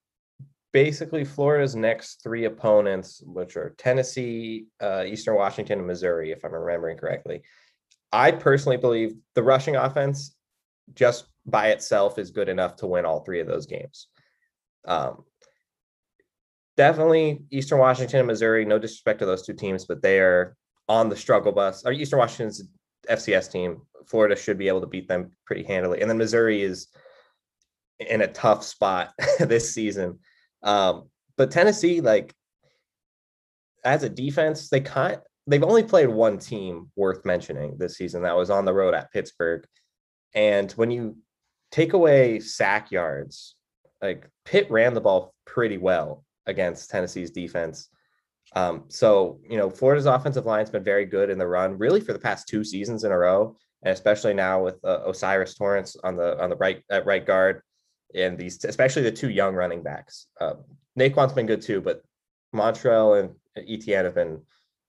basically, 0.71 1.25
Florida's 1.25 1.75
next 1.75 2.21
three 2.23 2.45
opponents, 2.45 3.21
which 3.25 3.57
are 3.57 3.75
Tennessee, 3.77 4.65
uh, 4.81 5.03
Eastern 5.05 5.35
Washington, 5.35 5.79
and 5.79 5.87
Missouri, 5.87 6.31
if 6.31 6.43
I'm 6.43 6.53
remembering 6.53 6.97
correctly. 6.97 7.41
I 8.11 8.31
personally 8.31 8.77
believe 8.77 9.13
the 9.33 9.43
rushing 9.43 9.75
offense 9.75 10.35
just 10.93 11.25
by 11.45 11.69
itself 11.69 12.17
is 12.17 12.31
good 12.31 12.49
enough 12.49 12.77
to 12.77 12.87
win 12.87 13.05
all 13.05 13.21
three 13.21 13.39
of 13.39 13.47
those 13.47 13.65
games. 13.65 14.07
Um, 14.87 15.23
definitely 16.77 17.43
Eastern 17.51 17.79
Washington 17.79 18.19
and 18.19 18.27
Missouri. 18.27 18.65
No 18.65 18.79
disrespect 18.79 19.19
to 19.19 19.25
those 19.25 19.45
two 19.45 19.53
teams, 19.53 19.85
but 19.85 20.01
they 20.01 20.19
are 20.19 20.55
on 20.87 21.09
the 21.09 21.15
struggle 21.15 21.51
bus. 21.51 21.85
Or 21.85 21.91
Eastern 21.91 22.19
Washington's 22.19 22.63
FCS 23.09 23.51
team. 23.51 23.81
Florida 24.05 24.35
should 24.35 24.57
be 24.57 24.67
able 24.67 24.81
to 24.81 24.87
beat 24.87 25.07
them 25.07 25.31
pretty 25.45 25.63
handily, 25.63 26.01
and 26.01 26.09
then 26.09 26.17
Missouri 26.17 26.61
is 26.61 26.87
in 27.99 28.21
a 28.21 28.27
tough 28.27 28.63
spot 28.63 29.13
this 29.39 29.73
season. 29.73 30.19
Um, 30.63 31.09
but 31.37 31.51
Tennessee, 31.51 32.01
like 32.01 32.33
as 33.83 34.03
a 34.03 34.09
defense, 34.09 34.69
they 34.69 34.81
kind 34.81 35.19
they've 35.47 35.63
only 35.63 35.83
played 35.83 36.09
one 36.09 36.37
team 36.37 36.91
worth 36.95 37.25
mentioning 37.25 37.77
this 37.77 37.97
season 37.97 38.23
that 38.23 38.35
was 38.35 38.49
on 38.49 38.65
the 38.65 38.73
road 38.73 38.93
at 38.93 39.11
Pittsburgh. 39.11 39.65
And 40.33 40.71
when 40.73 40.91
you 40.91 41.17
take 41.71 41.93
away 41.93 42.39
sack 42.39 42.91
yards, 42.91 43.55
like 44.01 44.29
Pitt 44.43 44.69
ran 44.69 44.93
the 44.93 45.01
ball 45.01 45.33
pretty 45.45 45.77
well 45.77 46.25
against 46.45 46.89
Tennessee's 46.89 47.31
defense. 47.31 47.89
Um, 48.53 48.85
so 48.87 49.39
you 49.47 49.57
know, 49.57 49.69
Florida's 49.69 50.05
offensive 50.05 50.45
line's 50.45 50.69
been 50.69 50.83
very 50.83 51.05
good 51.05 51.29
in 51.29 51.37
the 51.37 51.47
run, 51.47 51.77
really 51.77 52.01
for 52.01 52.13
the 52.13 52.19
past 52.19 52.47
two 52.47 52.63
seasons 52.63 53.03
in 53.03 53.11
a 53.11 53.17
row, 53.17 53.55
and 53.83 53.93
especially 53.93 54.33
now 54.33 54.63
with 54.63 54.83
uh, 54.83 55.01
O'Cyrus 55.05 55.55
Torrence 55.55 55.95
on 56.03 56.15
the 56.15 56.41
on 56.41 56.49
the 56.49 56.55
right 56.55 56.81
at 56.89 57.05
right 57.05 57.25
guard, 57.25 57.61
and 58.13 58.37
these 58.37 58.63
especially 58.63 59.03
the 59.03 59.11
two 59.11 59.29
young 59.29 59.55
running 59.55 59.83
backs. 59.83 60.27
Uh, 60.39 60.55
Nay'Quan's 60.95 61.33
been 61.33 61.45
good 61.45 61.61
too, 61.61 61.81
but 61.81 62.01
Montrell 62.53 63.19
and 63.19 63.35
Etienne 63.57 64.05
have 64.05 64.15
been 64.15 64.41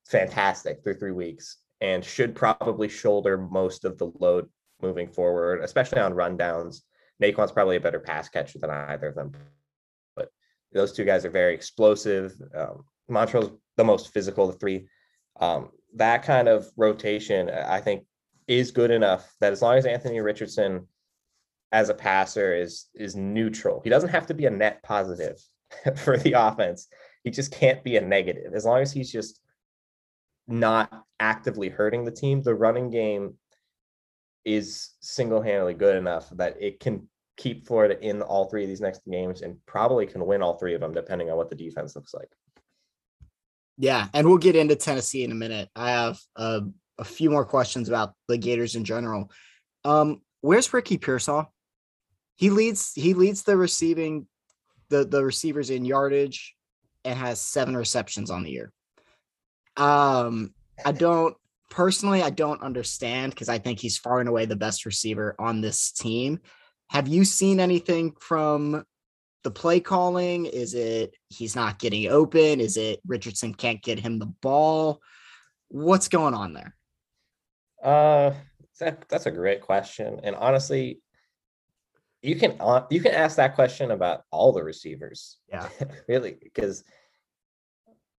fantastic 0.07 0.83
through 0.83 0.95
three 0.95 1.13
weeks 1.13 1.59
and 1.81 2.05
should 2.05 2.35
probably 2.35 2.89
shoulder 2.89 3.37
most 3.37 3.85
of 3.85 3.99
the 3.99 4.11
load 4.21 4.49
moving 4.81 5.09
forward, 5.09 5.63
especially 5.63 6.01
on 6.01 6.13
rundowns. 6.13 6.83
Nay'Quan's 7.21 7.53
probably 7.53 7.77
a 7.77 7.81
better 7.81 8.01
pass 8.01 8.29
catcher 8.29 8.59
than 8.59 8.71
either 8.71 9.09
of 9.09 9.15
them, 9.15 9.33
but 10.15 10.31
those 10.73 10.93
two 10.93 11.05
guys 11.05 11.25
are 11.25 11.31
very 11.31 11.55
explosive. 11.55 12.35
Um, 12.55 12.85
Montrell's 13.11 13.51
the 13.77 13.85
most 13.85 14.13
physical 14.13 14.47
of 14.47 14.53
the 14.53 14.59
three. 14.59 14.89
Um, 15.41 15.71
that 15.95 16.23
kind 16.23 16.49
of 16.49 16.67
rotation, 16.77 17.51
I 17.51 17.81
think, 17.81 18.05
is 18.49 18.71
good 18.71 18.91
enough 18.91 19.35
that 19.41 19.53
as 19.53 19.63
long 19.63 19.77
as 19.77 19.87
Anthony 19.87 20.21
Richardson 20.21 20.87
as 21.73 21.89
a 21.89 21.95
passer 21.95 22.55
is 22.55 22.87
is 22.95 23.17
neutral, 23.17 23.81
he 23.83 23.91
doesn't 23.91 24.11
have 24.11 24.27
to 24.27 24.35
be 24.35 24.47
a 24.47 24.51
net 24.51 24.83
positive 24.83 25.39
for 25.97 26.17
the 26.17 26.33
offense. 26.33 26.89
He 27.25 27.31
just 27.31 27.53
can't 27.53 27.83
be 27.83 27.97
a 27.97 28.01
negative. 28.01 28.55
As 28.55 28.65
long 28.65 28.81
as 28.81 28.93
he's 28.93 29.11
just 29.11 29.41
not 30.47 31.05
actively 31.19 31.69
hurting 31.69 32.05
the 32.05 32.13
team, 32.13 32.43
the 32.43 32.55
running 32.55 32.91
game 32.91 33.35
is 34.45 34.95
single-handedly 35.01 35.75
good 35.75 35.97
enough 35.97 36.31
that 36.31 36.57
it 36.61 36.79
can 36.79 37.09
keep 37.37 37.67
Florida 37.67 38.01
in 38.01 38.23
all 38.23 38.47
three 38.47 38.63
of 38.63 38.69
these 38.69 38.81
next 38.81 39.03
games 39.11 39.43
and 39.43 39.57
probably 39.67 40.07
can 40.07 40.25
win 40.25 40.43
all 40.43 40.57
three 40.57 40.75
of 40.75 40.81
them 40.81 40.95
depending 40.95 41.31
on 41.31 41.37
what 41.37 41.51
the 41.51 41.57
defense 41.57 41.97
looks 41.97 42.15
like. 42.15 42.31
Yeah, 43.78 44.09
and 44.14 44.26
we'll 44.26 44.38
get 44.38 44.56
into 44.56 44.76
Tennessee 44.76 45.25
in 45.25 45.33
a 45.33 45.35
minute. 45.35 45.68
I 45.76 45.90
have 45.90 46.18
uh, 46.35 46.61
a 46.99 47.04
few 47.04 47.30
more 47.30 47.45
questions 47.45 47.88
about 47.88 48.14
the 48.28 48.38
Gators 48.38 48.75
in 48.75 48.85
general. 48.85 49.30
Um, 49.85 50.23
where's 50.40 50.73
Ricky 50.73 50.97
Pearsall? 50.97 51.52
He 52.37 52.50
leads 52.50 52.92
he 52.95 53.14
leads 53.14 53.42
the 53.42 53.56
receiving 53.56 54.26
the 54.88 55.04
the 55.04 55.25
receivers 55.25 55.71
in 55.71 55.85
yardage 55.85 56.54
and 57.04 57.18
has 57.18 57.40
seven 57.40 57.76
receptions 57.76 58.30
on 58.30 58.42
the 58.42 58.50
year. 58.50 58.73
Um, 59.76 60.54
I 60.85 60.92
don't 60.92 61.37
personally 61.71 62.23
I 62.23 62.30
don't 62.30 62.62
understand 62.62 63.33
because 63.33 63.49
I 63.49 63.59
think 63.59 63.78
he's 63.78 63.99
far 63.99 64.21
and 64.21 64.28
away 64.28 64.47
the 64.47 64.56
best 64.56 64.87
receiver 64.87 65.35
on 65.38 65.61
this 65.61 65.92
team. 65.92 66.40
Have 66.88 67.09
you 67.09 67.25
seen 67.25 67.59
anything 67.59 68.14
from 68.21 68.85
the 69.47 69.50
play 69.53 69.79
calling? 69.79 70.45
Is 70.47 70.75
it 70.75 71.15
he's 71.29 71.55
not 71.55 71.79
getting 71.79 72.09
open? 72.09 72.59
Is 72.61 72.76
it 72.76 72.99
Richardson 73.07 73.55
can't 73.55 73.81
get 73.81 74.00
him 74.00 74.19
the 74.19 74.26
ball? 74.26 75.00
What's 75.69 76.09
going 76.09 76.35
on 76.35 76.53
there? 76.53 76.75
Uh, 77.81 78.35
that, 78.81 79.09
that's 79.09 79.26
a 79.26 79.31
great 79.31 79.61
question, 79.61 80.19
and 80.25 80.35
honestly, 80.35 81.00
you 82.23 82.35
can 82.35 82.57
uh, 82.59 82.87
you 82.91 83.00
can 83.00 83.12
ask 83.12 83.37
that 83.37 83.55
question 83.55 83.93
about 83.93 84.23
all 84.33 84.53
the 84.53 84.65
receivers. 84.65 85.37
Yeah, 85.49 85.69
really, 86.09 86.37
because 86.43 86.83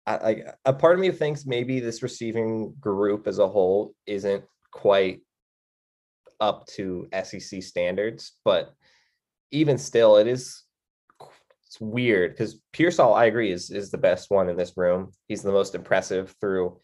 I, 0.06 0.14
I 0.14 0.42
a 0.64 0.72
part 0.72 0.94
of 0.94 1.00
me 1.00 1.10
thinks 1.10 1.44
maybe 1.44 1.78
this 1.78 2.02
receiving 2.02 2.74
group 2.80 3.26
as 3.26 3.38
a 3.38 3.46
whole 3.46 3.94
isn't 4.06 4.44
quite 4.72 5.20
up 6.40 6.64
to 6.68 7.06
SEC 7.22 7.62
standards, 7.62 8.32
but 8.46 8.72
even 9.50 9.76
still, 9.76 10.16
it 10.16 10.26
is 10.26 10.64
it's 11.68 11.80
weird 11.80 12.32
because 12.32 12.58
Pearsall, 12.72 13.12
I 13.12 13.26
agree, 13.26 13.52
is 13.52 13.70
is 13.70 13.90
the 13.90 13.98
best 13.98 14.30
one 14.30 14.48
in 14.48 14.56
this 14.56 14.72
room. 14.76 15.12
He's 15.28 15.42
the 15.42 15.52
most 15.52 15.74
impressive 15.74 16.34
through 16.40 16.80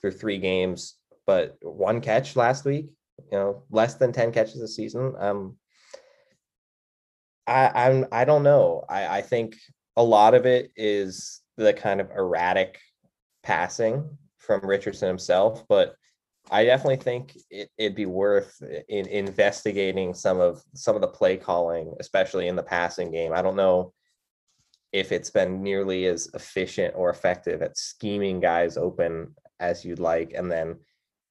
through 0.00 0.12
three 0.12 0.38
games, 0.38 0.94
but 1.26 1.56
one 1.60 2.00
catch 2.00 2.36
last 2.36 2.64
week, 2.64 2.86
you 3.32 3.36
know, 3.36 3.64
less 3.70 3.94
than 3.94 4.12
10 4.12 4.30
catches 4.30 4.62
a 4.62 4.68
season. 4.68 5.14
Um 5.18 5.56
I 7.48 7.72
I'm 7.74 8.06
I 8.12 8.24
don't 8.24 8.44
know. 8.44 8.84
I, 8.88 9.18
I 9.18 9.22
think 9.22 9.56
a 9.96 10.04
lot 10.04 10.34
of 10.34 10.46
it 10.46 10.70
is 10.76 11.40
the 11.56 11.72
kind 11.72 12.00
of 12.00 12.12
erratic 12.12 12.78
passing 13.42 14.08
from 14.38 14.60
Richardson 14.64 15.08
himself, 15.08 15.64
but 15.68 15.96
I 16.48 16.64
definitely 16.64 16.96
think 16.98 17.36
it, 17.50 17.70
would 17.80 17.96
be 17.96 18.06
worth 18.06 18.62
in, 18.88 19.06
investigating 19.08 20.14
some 20.14 20.38
of 20.38 20.62
some 20.74 20.94
of 20.94 21.00
the 21.00 21.08
play 21.08 21.36
calling, 21.36 21.92
especially 21.98 22.46
in 22.46 22.54
the 22.54 22.62
passing 22.62 23.10
game. 23.10 23.32
I 23.32 23.42
don't 23.42 23.56
know 23.56 23.92
if 24.92 25.12
it's 25.12 25.30
been 25.30 25.62
nearly 25.62 26.06
as 26.06 26.28
efficient 26.34 26.94
or 26.96 27.10
effective 27.10 27.62
at 27.62 27.78
scheming 27.78 28.40
guys 28.40 28.76
open 28.76 29.34
as 29.60 29.84
you'd 29.84 29.98
like 29.98 30.32
and 30.34 30.50
then 30.50 30.76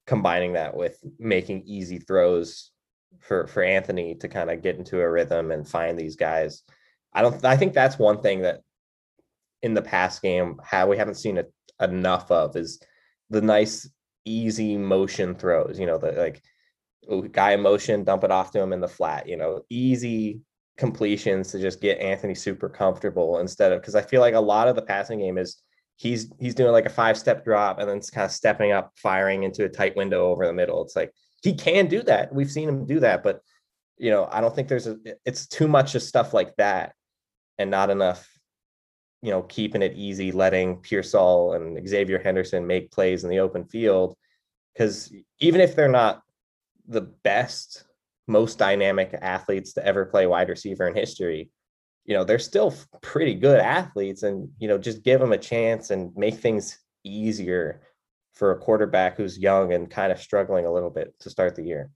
combining 0.05 0.53
that 0.53 0.75
with 0.75 0.99
making 1.19 1.63
easy 1.65 1.99
throws 1.99 2.71
for 3.19 3.47
for 3.47 3.63
Anthony 3.63 4.15
to 4.15 4.27
kind 4.27 4.49
of 4.49 4.61
get 4.61 4.77
into 4.77 5.01
a 5.01 5.09
rhythm 5.09 5.51
and 5.51 5.67
find 5.67 5.97
these 5.97 6.15
guys. 6.15 6.63
I 7.13 7.21
don't 7.21 7.43
I 7.43 7.57
think 7.57 7.73
that's 7.73 7.97
one 7.97 8.21
thing 8.21 8.41
that 8.41 8.61
in 9.63 9.73
the 9.73 9.81
past 9.81 10.21
game 10.21 10.59
how 10.63 10.87
we 10.87 10.97
haven't 10.97 11.15
seen 11.15 11.41
enough 11.81 12.31
of 12.31 12.55
is 12.55 12.79
the 13.29 13.41
nice 13.41 13.89
easy 14.25 14.77
motion 14.77 15.35
throws, 15.35 15.79
you 15.79 15.85
know, 15.85 15.97
the 15.97 16.11
like 16.11 16.41
guy 17.31 17.55
motion, 17.55 18.03
dump 18.03 18.23
it 18.23 18.31
off 18.31 18.51
to 18.51 18.61
him 18.61 18.73
in 18.73 18.81
the 18.81 18.87
flat, 18.87 19.27
you 19.27 19.37
know, 19.37 19.61
easy 19.69 20.41
completions 20.77 21.51
to 21.51 21.60
just 21.60 21.81
get 21.81 22.00
Anthony 22.00 22.36
super 22.36 22.69
comfortable 22.69 23.39
instead 23.39 23.72
of 23.72 23.81
because 23.81 23.96
I 23.96 24.01
feel 24.01 24.22
like 24.22 24.36
a 24.36 24.39
lot 24.39 24.67
of 24.67 24.75
the 24.75 24.81
passing 24.81 25.19
game 25.19 25.38
is 25.38 25.62
he's 25.96 26.31
he's 26.39 26.55
doing 26.55 26.72
like 26.72 26.86
a 26.86 26.89
five 26.89 27.17
step 27.17 27.43
drop 27.43 27.79
and 27.79 27.89
then 27.89 27.98
it's 27.98 28.12
kind 28.12 28.25
of 28.25 28.31
stepping 28.31 28.72
up, 28.72 28.93
firing 28.96 29.43
into 29.43 29.65
a 29.65 29.69
tight 29.69 29.96
window 29.96 30.27
over 30.27 30.46
the 30.46 30.53
middle. 30.53 30.84
It's 30.84 30.96
like 30.96 31.12
he 31.41 31.53
can 31.53 31.88
do 31.88 32.03
that. 32.03 32.34
We've 32.34 32.51
seen 32.51 32.69
him 32.69 32.86
do 32.86 33.00
that, 33.00 33.24
but 33.24 33.41
you 33.98 34.12
know, 34.12 34.29
I 34.31 34.39
don't 34.39 34.55
think 34.55 34.67
there's 34.67 34.88
a 34.88 34.98
it's 35.25 35.48
too 35.48 35.67
much 35.67 35.96
of 35.96 36.03
stuff 36.03 36.34
like 36.34 36.55
that 36.57 36.93
and 37.57 37.72
not 37.72 37.89
enough, 37.89 38.29
you 39.24 39.31
know, 39.31 39.41
keeping 39.41 39.81
it 39.81 39.93
easy, 39.96 40.31
letting 40.31 40.77
Pearsall 40.77 41.53
and 41.53 41.75
Xzavier 41.77 42.24
Henderson 42.24 42.67
make 42.67 42.91
plays 42.91 43.24
in 43.24 43.31
the 43.31 43.39
open 43.39 43.65
field. 43.65 44.15
Because 44.74 45.12
even 45.39 45.60
if 45.60 45.75
they're 45.75 45.89
not 45.89 46.22
the 46.88 47.01
best 47.01 47.87
most 48.27 48.57
dynamic 48.57 49.17
athletes 49.22 49.74
to 49.74 49.86
ever 49.86 50.05
play 50.05 50.27
wide 50.27 50.50
receiver 50.50 50.88
in 50.88 50.96
history 50.96 51.50
you 52.07 52.15
know 52.15 52.24
they're 52.24 52.39
still 52.39 52.74
pretty 53.01 53.36
good 53.36 53.60
athletes 53.60 54.24
and 54.24 54.50
you 54.57 54.67
know 54.67 54.77
just 54.77 55.03
give 55.03 55.19
them 55.19 55.34
a 55.34 55.38
chance 55.38 55.91
and 55.91 56.15
make 56.15 56.36
things 56.36 56.79
easier 57.03 57.81
for 58.34 58.51
a 58.51 58.57
quarterback 58.57 59.17
who's 59.17 59.38
young 59.38 59.74
and 59.74 59.91
kind 59.91 60.12
of 60.12 60.19
struggling 60.19 60.65
a 60.65 60.72
little 60.72 60.89
bit 60.89 61.13
to 61.19 61.29
start 61.29 61.55
the 61.55 61.63
year. 61.63 61.91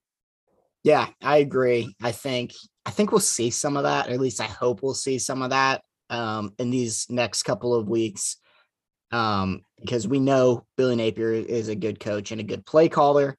Yeah 0.83 1.07
i 1.21 1.37
agree. 1.37 1.95
I 2.03 2.11
think 2.11 2.51
i 2.85 2.91
think 2.91 3.11
we'll 3.11 3.19
see 3.21 3.49
some 3.49 3.77
of 3.77 3.83
that 3.83 4.07
or 4.07 4.11
at 4.11 4.19
least 4.19 4.41
i 4.41 4.45
hope 4.45 4.83
we'll 4.83 4.93
see 4.93 5.17
some 5.17 5.41
of 5.41 5.49
that 5.51 5.81
um, 6.09 6.53
in 6.59 6.69
these 6.69 7.07
next 7.09 7.43
couple 7.43 7.73
of 7.73 7.87
weeks 7.87 8.35
um, 9.11 9.61
because 9.79 10.07
we 10.07 10.19
know 10.19 10.65
billy 10.75 10.95
napier 10.95 11.31
is 11.31 11.69
a 11.69 11.75
good 11.75 11.99
coach 11.99 12.31
and 12.31 12.41
a 12.41 12.43
good 12.43 12.65
play 12.65 12.89
caller 12.89 13.37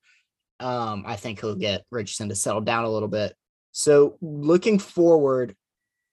um, 0.62 1.04
I 1.07 1.16
think 1.16 1.40
he'll 1.40 1.54
get 1.54 1.85
Richardson 1.90 2.28
to 2.28 2.35
settle 2.35 2.61
down 2.61 2.85
a 2.85 2.90
little 2.90 3.09
bit. 3.09 3.35
So 3.73 4.16
looking 4.21 4.78
forward 4.78 5.54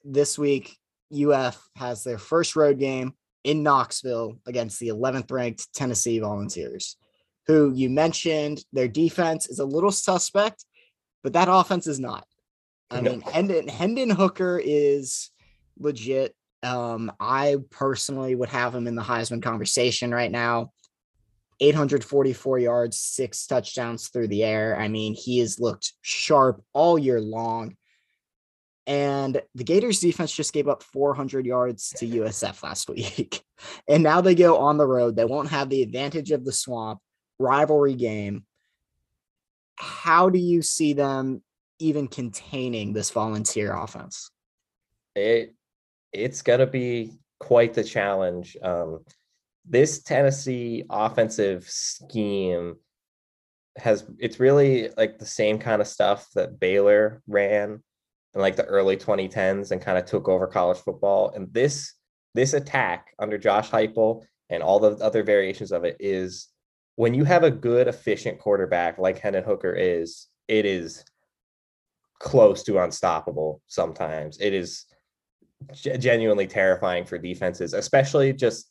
this 0.03 0.37
week, 0.37 0.77
UF 1.13 1.61
has 1.75 2.03
their 2.03 2.17
first 2.17 2.55
road 2.55 2.79
game 2.79 3.13
in 3.43 3.63
Knoxville 3.63 4.39
against 4.45 4.79
the 4.79 4.89
11th 4.89 5.31
ranked 5.31 5.73
Tennessee 5.73 6.19
Volunteers, 6.19 6.97
who 7.47 7.71
you 7.73 7.89
mentioned 7.89 8.63
their 8.73 8.87
defense 8.87 9.49
is 9.49 9.59
a 9.59 9.65
little 9.65 9.91
suspect, 9.91 10.65
but 11.23 11.33
that 11.33 11.47
offense 11.49 11.87
is 11.87 11.99
not. 11.99 12.25
I 12.91 13.01
mean, 13.01 13.21
Hendon, 13.21 13.67
Hendon 13.67 14.09
Hooker 14.09 14.59
is 14.63 15.29
legit. 15.77 16.35
Um, 16.63 17.11
I 17.19 17.57
personally 17.69 18.33
would 18.33 18.49
have 18.49 18.73
him 18.73 18.87
in 18.87 18.95
the 18.95 19.03
Heisman 19.03 19.43
conversation 19.43 20.11
right 20.11 20.31
now. 20.31 20.71
844 21.59 22.59
yards, 22.59 22.99
six 22.99 23.45
touchdowns 23.45 24.07
through 24.09 24.27
the 24.27 24.43
air. 24.43 24.77
I 24.79 24.87
mean, 24.87 25.13
he 25.13 25.39
has 25.39 25.59
looked 25.59 25.93
sharp 26.01 26.63
all 26.73 26.97
year 26.97 27.19
long. 27.19 27.75
And 28.87 29.39
the 29.53 29.63
Gators 29.63 29.99
defense 29.99 30.33
just 30.33 30.53
gave 30.53 30.67
up 30.67 30.81
400 30.81 31.45
yards 31.45 31.89
to 31.97 32.07
USF 32.07 32.63
last 32.63 32.89
week. 32.89 33.43
and 33.87 34.01
now 34.01 34.21
they 34.21 34.33
go 34.33 34.57
on 34.57 34.77
the 34.77 34.87
road. 34.87 35.15
They 35.15 35.25
won't 35.25 35.49
have 35.49 35.69
the 35.69 35.83
advantage 35.83 36.31
of 36.31 36.43
the 36.43 36.51
swamp 36.51 36.99
rivalry 37.37 37.93
game. 37.93 38.45
How 39.75 40.29
do 40.29 40.39
you 40.39 40.61
see 40.61 40.93
them 40.93 41.41
even 41.79 42.07
containing 42.07 42.93
this 42.93 43.11
volunteer 43.11 43.73
offense? 43.75 44.31
It 45.15 45.55
it's 46.11 46.41
gonna 46.41 46.67
be 46.67 47.19
quite 47.39 47.73
the 47.73 47.83
challenge. 47.83 48.57
Um, 48.61 49.05
this 49.69 50.01
Tennessee 50.01 50.83
offensive 50.89 51.63
scheme 51.69 52.75
has 53.77 54.03
it's 54.17 54.39
really 54.39 54.89
like 54.97 55.19
the 55.19 55.25
same 55.25 55.59
kind 55.59 55.81
of 55.81 55.87
stuff 55.87 56.27
that 56.35 56.59
Baylor 56.59 57.21
ran 57.27 57.81
in 58.33 58.41
like 58.41 58.55
the 58.55 58.65
early 58.65 58.97
2010s 58.97 59.71
and 59.71 59.81
kind 59.81 59.97
of 59.97 60.05
took 60.05 60.27
over 60.27 60.47
college 60.47 60.79
football. 60.79 61.31
And 61.35 61.53
this 61.53 61.93
this 62.35 62.53
attack 62.53 63.13
under 63.19 63.37
Josh 63.37 63.69
Heupel 63.69 64.23
and 64.49 64.61
all 64.63 64.79
the 64.79 64.91
other 65.03 65.23
variations 65.23 65.71
of 65.71 65.83
it 65.83 65.97
is 65.99 66.47
when 66.95 67.13
you 67.13 67.23
have 67.23 67.43
a 67.43 67.51
good, 67.51 67.87
efficient 67.87 68.39
quarterback 68.39 68.97
like 68.97 69.19
Hendon 69.19 69.43
Hooker 69.43 69.73
is, 69.73 70.27
it 70.47 70.65
is 70.65 71.03
close 72.19 72.63
to 72.63 72.83
unstoppable 72.83 73.61
sometimes. 73.67 74.39
It 74.41 74.53
is 74.53 74.85
genuinely 75.73 76.47
terrifying 76.47 77.05
for 77.05 77.17
defenses, 77.17 77.73
especially 77.73 78.33
just 78.33 78.68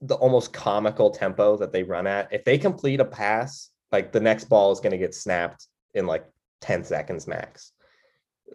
the 0.00 0.14
almost 0.16 0.52
comical 0.52 1.10
tempo 1.10 1.56
that 1.56 1.72
they 1.72 1.82
run 1.82 2.06
at. 2.06 2.32
If 2.32 2.44
they 2.44 2.58
complete 2.58 3.00
a 3.00 3.04
pass, 3.04 3.70
like 3.92 4.12
the 4.12 4.20
next 4.20 4.44
ball 4.44 4.72
is 4.72 4.80
going 4.80 4.92
to 4.92 4.98
get 4.98 5.14
snapped 5.14 5.66
in 5.94 6.06
like 6.06 6.26
10 6.60 6.84
seconds 6.84 7.26
max. 7.26 7.72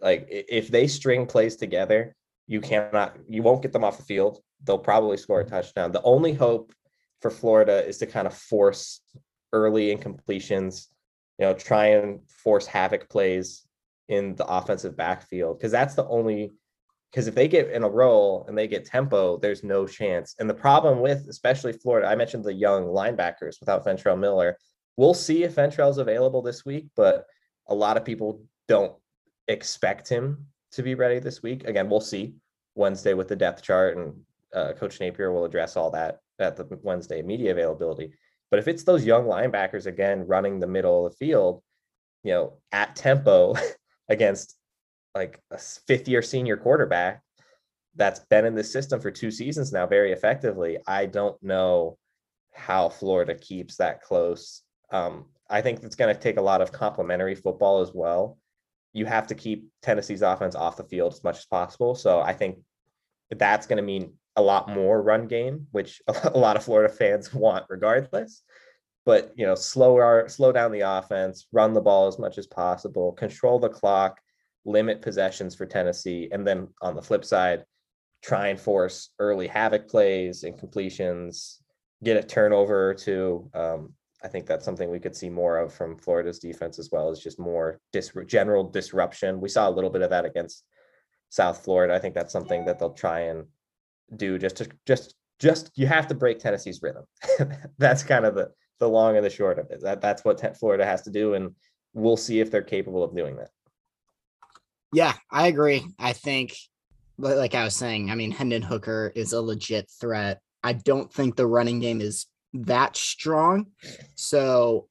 Like 0.00 0.26
if 0.28 0.68
they 0.68 0.86
string 0.86 1.26
plays 1.26 1.56
together, 1.56 2.14
you 2.46 2.60
cannot, 2.60 3.16
you 3.28 3.42
won't 3.42 3.62
get 3.62 3.72
them 3.72 3.84
off 3.84 3.96
the 3.96 4.04
field. 4.04 4.38
They'll 4.64 4.78
probably 4.78 5.16
score 5.16 5.40
a 5.40 5.44
touchdown. 5.44 5.92
The 5.92 6.02
only 6.02 6.32
hope 6.32 6.72
for 7.20 7.30
Florida 7.30 7.86
is 7.86 7.98
to 7.98 8.06
kind 8.06 8.26
of 8.26 8.34
force 8.34 9.00
early 9.52 9.94
incompletions, 9.94 10.86
you 11.38 11.46
know, 11.46 11.54
try 11.54 11.86
and 11.86 12.20
force 12.28 12.66
havoc 12.66 13.08
plays 13.08 13.66
in 14.08 14.34
the 14.36 14.46
offensive 14.46 14.96
backfield 14.96 15.58
because 15.58 15.72
that's 15.72 15.94
the 15.94 16.06
only 16.08 16.52
because 17.10 17.26
if 17.26 17.34
they 17.34 17.48
get 17.48 17.70
in 17.70 17.82
a 17.82 17.88
roll 17.88 18.44
and 18.46 18.56
they 18.56 18.68
get 18.68 18.84
tempo, 18.84 19.36
there's 19.38 19.64
no 19.64 19.86
chance. 19.86 20.36
And 20.38 20.48
the 20.48 20.54
problem 20.54 21.00
with 21.00 21.26
especially 21.28 21.72
Florida, 21.72 22.06
I 22.06 22.14
mentioned 22.14 22.44
the 22.44 22.52
young 22.52 22.84
linebackers 22.84 23.58
without 23.58 23.84
Ventrell 23.84 24.18
Miller. 24.18 24.56
We'll 24.96 25.14
see 25.14 25.42
if 25.42 25.56
Ventrell's 25.56 25.98
available 25.98 26.42
this 26.42 26.64
week, 26.64 26.86
but 26.94 27.26
a 27.66 27.74
lot 27.74 27.96
of 27.96 28.04
people 28.04 28.44
don't 28.68 28.94
expect 29.48 30.08
him 30.08 30.46
to 30.72 30.82
be 30.82 30.94
ready 30.94 31.18
this 31.18 31.42
week. 31.42 31.64
Again, 31.64 31.90
we'll 31.90 32.00
see 32.00 32.34
Wednesday 32.76 33.14
with 33.14 33.26
the 33.26 33.36
depth 33.36 33.62
chart, 33.62 33.96
and 33.96 34.14
uh, 34.54 34.72
Coach 34.74 35.00
Napier 35.00 35.32
will 35.32 35.44
address 35.44 35.76
all 35.76 35.90
that 35.90 36.20
at 36.38 36.56
the 36.56 36.78
Wednesday 36.82 37.22
media 37.22 37.50
availability. 37.50 38.12
But 38.50 38.60
if 38.60 38.68
it's 38.68 38.84
those 38.84 39.04
young 39.04 39.24
linebackers 39.24 39.86
again 39.86 40.26
running 40.26 40.58
the 40.58 40.66
middle 40.66 41.06
of 41.06 41.12
the 41.12 41.16
field, 41.16 41.62
you 42.22 42.32
know, 42.32 42.58
at 42.72 42.94
tempo 42.94 43.54
against 44.08 44.56
like 45.14 45.40
a 45.50 45.58
fifth 45.58 46.08
year 46.08 46.22
senior 46.22 46.56
quarterback 46.56 47.22
that's 47.96 48.20
been 48.20 48.44
in 48.44 48.54
the 48.54 48.64
system 48.64 49.00
for 49.00 49.10
two 49.10 49.30
seasons 49.30 49.72
now 49.72 49.86
very 49.86 50.12
effectively. 50.12 50.78
I 50.86 51.06
don't 51.06 51.40
know 51.42 51.98
how 52.52 52.88
Florida 52.88 53.34
keeps 53.34 53.76
that 53.76 54.02
close. 54.02 54.62
Um, 54.92 55.26
I 55.48 55.60
think 55.60 55.82
it's 55.82 55.96
going 55.96 56.14
to 56.14 56.20
take 56.20 56.36
a 56.36 56.42
lot 56.42 56.60
of 56.60 56.72
complementary 56.72 57.34
football 57.34 57.80
as 57.80 57.92
well. 57.92 58.38
You 58.92 59.06
have 59.06 59.26
to 59.28 59.34
keep 59.34 59.68
Tennessee's 59.82 60.22
offense 60.22 60.54
off 60.54 60.76
the 60.76 60.84
field 60.84 61.12
as 61.12 61.24
much 61.24 61.38
as 61.38 61.46
possible. 61.46 61.94
So 61.94 62.20
I 62.20 62.32
think 62.32 62.58
that's 63.30 63.66
going 63.66 63.76
to 63.78 63.82
mean 63.82 64.14
a 64.36 64.42
lot 64.42 64.68
more 64.68 65.02
run 65.02 65.26
game, 65.26 65.66
which 65.72 66.00
a 66.24 66.38
lot 66.38 66.56
of 66.56 66.64
Florida 66.64 66.92
fans 66.92 67.34
want 67.34 67.66
regardless. 67.68 68.42
But 69.06 69.32
you 69.34 69.46
know, 69.46 69.54
slow 69.54 69.96
our 69.96 70.28
slow 70.28 70.52
down 70.52 70.72
the 70.72 70.80
offense, 70.80 71.46
run 71.52 71.72
the 71.72 71.80
ball 71.80 72.06
as 72.06 72.18
much 72.18 72.38
as 72.38 72.46
possible, 72.46 73.12
control 73.12 73.58
the 73.58 73.68
clock, 73.68 74.20
limit 74.64 75.02
possessions 75.02 75.54
for 75.54 75.66
Tennessee, 75.66 76.28
and 76.32 76.46
then 76.46 76.68
on 76.82 76.94
the 76.94 77.02
flip 77.02 77.24
side, 77.24 77.64
try 78.22 78.48
and 78.48 78.60
force 78.60 79.10
early 79.18 79.46
havoc 79.46 79.88
plays 79.88 80.42
and 80.44 80.58
completions, 80.58 81.62
get 82.02 82.16
a 82.16 82.22
turnover 82.22 82.94
to. 82.94 83.50
Um, 83.54 83.94
I 84.22 84.28
think 84.28 84.46
that's 84.46 84.64
something 84.64 84.90
we 84.90 85.00
could 85.00 85.16
see 85.16 85.30
more 85.30 85.58
of 85.58 85.72
from 85.72 85.96
Florida's 85.96 86.38
defense 86.38 86.78
as 86.78 86.90
well 86.92 87.08
as 87.08 87.20
just 87.20 87.38
more 87.38 87.80
dis- 87.92 88.12
general 88.26 88.64
disruption. 88.64 89.40
We 89.40 89.48
saw 89.48 89.68
a 89.68 89.72
little 89.72 89.88
bit 89.88 90.02
of 90.02 90.10
that 90.10 90.26
against 90.26 90.64
South 91.30 91.64
Florida. 91.64 91.94
I 91.94 91.98
think 91.98 92.14
that's 92.14 92.32
something 92.32 92.66
that 92.66 92.78
they'll 92.78 92.92
try 92.92 93.20
and 93.20 93.46
do 94.16 94.38
just 94.38 94.56
to 94.56 94.68
just 94.86 95.14
just 95.38 95.70
you 95.74 95.86
have 95.86 96.06
to 96.08 96.14
break 96.14 96.38
Tennessee's 96.38 96.82
rhythm. 96.82 97.04
that's 97.78 98.02
kind 98.02 98.26
of 98.26 98.34
the 98.34 98.50
the 98.78 98.88
long 98.88 99.16
and 99.16 99.24
the 99.24 99.30
short 99.30 99.58
of 99.58 99.70
it. 99.70 99.80
That 99.82 100.00
that's 100.00 100.24
what 100.24 100.58
Florida 100.58 100.84
has 100.84 101.02
to 101.02 101.10
do, 101.10 101.34
and 101.34 101.54
we'll 101.94 102.16
see 102.16 102.40
if 102.40 102.50
they're 102.50 102.62
capable 102.62 103.02
of 103.02 103.16
doing 103.16 103.36
that. 103.36 103.50
Yeah, 104.92 105.14
I 105.30 105.46
agree. 105.46 105.86
I 105.98 106.12
think, 106.12 106.56
like 107.18 107.54
I 107.54 107.64
was 107.64 107.76
saying, 107.76 108.10
I 108.10 108.14
mean, 108.14 108.30
Hendon 108.30 108.62
Hooker 108.62 109.12
is 109.14 109.32
a 109.32 109.40
legit 109.40 109.90
threat. 110.00 110.40
I 110.62 110.72
don't 110.72 111.12
think 111.12 111.36
the 111.36 111.46
running 111.46 111.80
game 111.80 112.00
is 112.00 112.26
that 112.54 112.96
strong. 112.96 113.66
So 114.16 114.88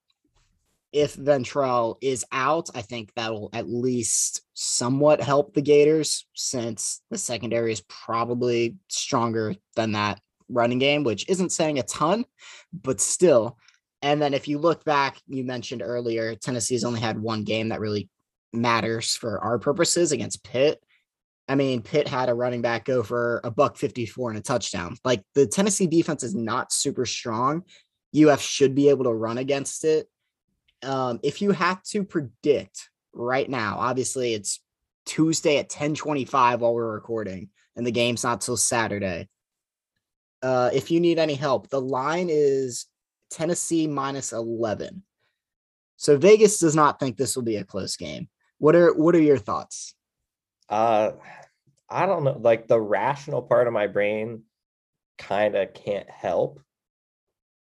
if 0.92 1.16
Ventrell 1.16 1.98
is 2.02 2.26
out, 2.32 2.70
I 2.74 2.82
think 2.82 3.14
that 3.16 3.32
will 3.32 3.50
at 3.54 3.70
least 3.70 4.42
somewhat 4.54 5.22
help 5.22 5.54
the 5.54 5.62
Gators 5.62 6.26
since 6.34 7.02
the 7.12 7.18
secondary 7.18 7.72
is 7.72 7.82
probably 7.82 8.78
stronger 8.88 9.56
than 9.76 9.92
that 9.92 10.20
running 10.50 10.80
game, 10.80 11.04
which 11.04 11.30
isn't 11.30 11.52
saying 11.52 11.78
a 11.78 11.84
ton, 11.84 12.26
but 12.74 13.00
still. 13.00 13.58
And 14.02 14.22
then 14.22 14.34
if 14.34 14.48
you 14.48 14.58
look 14.58 14.84
back, 14.86 15.20
you 15.28 15.44
mentioned 15.44 15.84
earlier, 15.84 16.34
Tennessee's 16.36 16.86
only 16.86 17.02
had 17.02 17.22
one 17.22 17.44
game 17.44 17.70
that 17.70 17.82
really 17.82 18.10
matters 18.54 19.16
for 19.16 19.40
our 19.40 19.60
purposes 19.60 20.12
against 20.12 20.44
Pitt. 20.44 20.84
I 21.48 21.56
mean, 21.56 21.82
Pitt 21.82 22.08
had 22.08 22.30
a 22.30 22.34
running 22.34 22.62
back 22.62 22.86
go 22.86 23.02
for 23.02 23.42
a 23.44 23.50
buck 23.50 23.76
54 23.76 24.32
and 24.32 24.40
a 24.40 24.42
touchdown. 24.42 24.96
Like 25.04 25.24
the 25.34 25.48
Tennessee 25.48 25.88
defense 25.88 26.24
is 26.24 26.36
not 26.36 26.72
super 26.72 27.06
strong. 27.06 27.64
UF 28.16 28.42
should 28.42 28.76
be 28.76 28.90
able 28.90 29.06
to 29.06 29.14
run 29.14 29.38
against 29.38 29.84
it. 29.84 30.08
Um, 30.84 31.20
if 31.24 31.42
you 31.42 31.52
have 31.52 31.82
to 31.84 32.04
predict 32.04 32.90
right 33.14 33.50
now, 33.50 33.78
obviously 33.80 34.34
it's 34.34 34.62
Tuesday 35.06 35.58
at 35.58 35.66
1025 35.66 36.62
while 36.62 36.74
we're 36.74 36.94
recording, 36.94 37.50
and 37.76 37.86
the 37.86 37.92
game's 37.92 38.24
not 38.24 38.42
till 38.42 38.58
Saturday. 38.58 39.28
Uh, 40.42 40.70
if 40.72 40.92
you 40.92 41.00
need 41.00 41.20
any 41.20 41.34
help, 41.34 41.70
the 41.70 41.82
line 41.82 42.28
is 42.30 42.86
Tennessee 43.32 43.88
minus 43.88 44.32
11. 44.32 45.04
So 45.98 46.18
Vegas 46.18 46.60
does 46.60 46.76
not 46.76 47.00
think 47.00 47.18
this 47.18 47.36
will 47.36 47.44
be 47.44 47.58
a 47.58 47.64
close 47.64 47.98
game. 47.98 48.30
What 48.60 48.76
are 48.76 48.93
what 48.93 49.15
are 49.15 49.22
your 49.22 49.38
thoughts? 49.38 49.95
Uh 50.69 51.12
I 51.89 52.06
don't 52.06 52.24
know, 52.24 52.38
like 52.39 52.67
the 52.67 52.80
rational 52.80 53.41
part 53.41 53.67
of 53.67 53.74
my 53.74 53.88
brain 53.88 54.43
kind 55.17 55.56
of 55.56 55.74
can't 55.74 56.10
help 56.10 56.62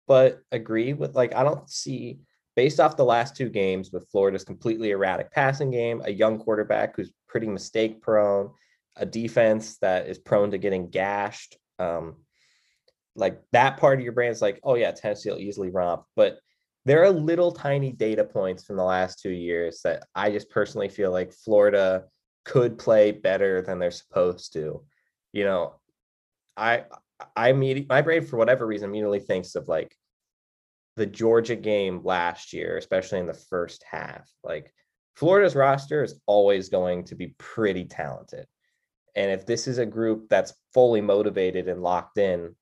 but 0.06 0.42
agree 0.50 0.92
with 0.92 1.14
like 1.14 1.34
I 1.34 1.42
don't 1.42 1.68
see 1.70 2.18
based 2.54 2.80
off 2.80 2.96
the 2.96 3.04
last 3.04 3.36
two 3.36 3.48
games 3.48 3.92
with 3.92 4.08
Florida's 4.10 4.44
completely 4.44 4.90
erratic 4.90 5.30
passing 5.32 5.70
game, 5.70 6.02
a 6.04 6.10
young 6.10 6.38
quarterback 6.38 6.94
who's 6.96 7.12
pretty 7.28 7.46
mistake 7.46 8.02
prone, 8.02 8.50
a 8.96 9.06
defense 9.06 9.78
that 9.78 10.06
is 10.08 10.18
prone 10.18 10.50
to 10.50 10.58
getting 10.58 10.90
gashed. 10.90 11.56
Um, 11.78 12.16
like 13.14 13.40
that 13.52 13.78
part 13.78 13.98
of 13.98 14.04
your 14.04 14.12
brain 14.12 14.30
is 14.30 14.42
like, 14.42 14.60
oh 14.64 14.74
yeah, 14.74 14.90
Tennessee 14.90 15.30
will 15.30 15.38
easily 15.38 15.70
romp. 15.70 16.04
But 16.14 16.38
there 16.84 17.04
are 17.04 17.10
little 17.10 17.52
tiny 17.52 17.92
data 17.92 18.24
points 18.24 18.64
from 18.64 18.76
the 18.76 18.84
last 18.84 19.20
two 19.20 19.30
years 19.30 19.80
that 19.84 20.04
I 20.14 20.30
just 20.30 20.50
personally 20.50 20.88
feel 20.88 21.12
like 21.12 21.32
Florida 21.32 22.04
could 22.44 22.78
play 22.78 23.12
better 23.12 23.62
than 23.62 23.78
they're 23.78 23.90
supposed 23.90 24.52
to. 24.54 24.84
You 25.32 25.44
know, 25.44 25.74
I 26.56 26.84
I 27.36 27.50
immediately 27.50 27.86
my 27.88 28.02
brain 28.02 28.24
for 28.24 28.36
whatever 28.36 28.66
reason 28.66 28.90
immediately 28.90 29.20
thinks 29.20 29.54
of 29.54 29.68
like 29.68 29.96
the 30.96 31.06
Georgia 31.06 31.56
game 31.56 32.02
last 32.04 32.52
year, 32.52 32.76
especially 32.76 33.20
in 33.20 33.26
the 33.26 33.34
first 33.34 33.84
half. 33.88 34.28
Like 34.42 34.72
Florida's 35.14 35.54
roster 35.54 36.02
is 36.02 36.20
always 36.26 36.68
going 36.68 37.04
to 37.04 37.14
be 37.14 37.34
pretty 37.38 37.84
talented. 37.84 38.46
And 39.14 39.30
if 39.30 39.46
this 39.46 39.68
is 39.68 39.78
a 39.78 39.86
group 39.86 40.28
that's 40.28 40.54
fully 40.74 41.00
motivated 41.00 41.68
and 41.68 41.82
locked 41.82 42.18
in, 42.18 42.56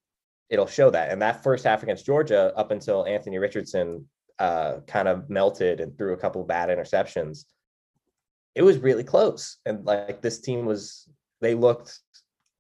it'll 0.50 0.66
show 0.66 0.90
that. 0.90 1.10
And 1.10 1.22
that 1.22 1.42
first 1.42 1.64
half 1.64 1.82
against 1.82 2.04
Georgia, 2.04 2.52
up 2.56 2.72
until 2.72 3.06
Anthony 3.06 3.38
Richardson 3.38 4.06
uh, 4.38 4.80
kind 4.86 5.08
of 5.08 5.30
melted 5.30 5.80
and 5.80 5.96
threw 5.96 6.12
a 6.12 6.16
couple 6.16 6.42
bad 6.44 6.68
interceptions, 6.68 7.44
it 8.54 8.62
was 8.62 8.78
really 8.78 9.04
close. 9.04 9.58
And 9.64 9.84
like 9.84 10.20
this 10.20 10.40
team 10.40 10.66
was, 10.66 11.08
they 11.40 11.54
looked 11.54 11.98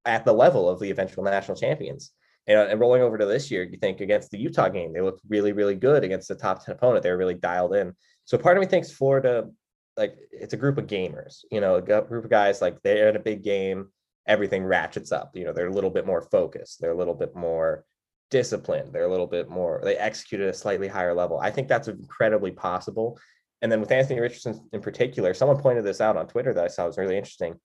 at 0.06 0.24
the 0.24 0.32
level 0.32 0.68
of 0.68 0.80
the 0.80 0.90
eventual 0.90 1.24
national 1.24 1.56
champions. 1.56 2.12
And, 2.46 2.58
and 2.58 2.80
rolling 2.80 3.02
over 3.02 3.18
to 3.18 3.26
this 3.26 3.50
year, 3.50 3.64
you 3.64 3.76
think 3.76 4.00
against 4.00 4.30
the 4.30 4.38
Utah 4.38 4.68
game, 4.68 4.92
they 4.92 5.00
looked 5.00 5.20
really, 5.28 5.52
really 5.52 5.74
good 5.74 6.04
against 6.04 6.28
the 6.28 6.34
top 6.34 6.64
10 6.64 6.74
opponent. 6.74 7.02
They 7.02 7.10
were 7.10 7.16
really 7.16 7.34
dialed 7.34 7.74
in. 7.74 7.94
So 8.24 8.38
part 8.38 8.56
of 8.56 8.60
me 8.60 8.66
thinks 8.66 8.90
Florida, 8.90 9.50
like 9.96 10.16
it's 10.30 10.54
a 10.54 10.56
group 10.56 10.78
of 10.78 10.86
gamers, 10.86 11.40
you 11.50 11.60
know, 11.60 11.76
a 11.76 11.82
group 11.82 12.24
of 12.24 12.30
guys 12.30 12.62
like 12.62 12.80
they're 12.82 13.08
in 13.08 13.16
a 13.16 13.20
big 13.20 13.42
game, 13.42 13.88
everything 14.26 14.64
ratchets 14.64 15.12
up. 15.12 15.34
You 15.34 15.44
know, 15.44 15.52
they're 15.52 15.68
a 15.68 15.72
little 15.72 15.90
bit 15.90 16.06
more 16.06 16.22
focused, 16.22 16.80
they're 16.80 16.92
a 16.92 16.96
little 16.96 17.14
bit 17.14 17.34
more 17.34 17.84
disciplined, 18.30 18.92
they're 18.92 19.04
a 19.04 19.10
little 19.10 19.26
bit 19.26 19.48
more, 19.48 19.80
they 19.82 19.96
execute 19.96 20.40
at 20.40 20.48
a 20.48 20.54
slightly 20.54 20.88
higher 20.88 21.14
level. 21.14 21.38
I 21.40 21.50
think 21.50 21.68
that's 21.68 21.88
incredibly 21.88 22.52
possible. 22.52 23.18
And 23.62 23.70
then 23.70 23.80
with 23.80 23.92
Anthony 23.92 24.20
Richardson 24.20 24.68
in 24.72 24.80
particular, 24.80 25.34
someone 25.34 25.58
pointed 25.60 25.84
this 25.84 26.00
out 26.00 26.16
on 26.16 26.26
Twitter 26.26 26.54
that 26.54 26.64
I 26.64 26.68
saw 26.68 26.86
was 26.86 26.98
really 26.98 27.16
interesting. 27.16 27.56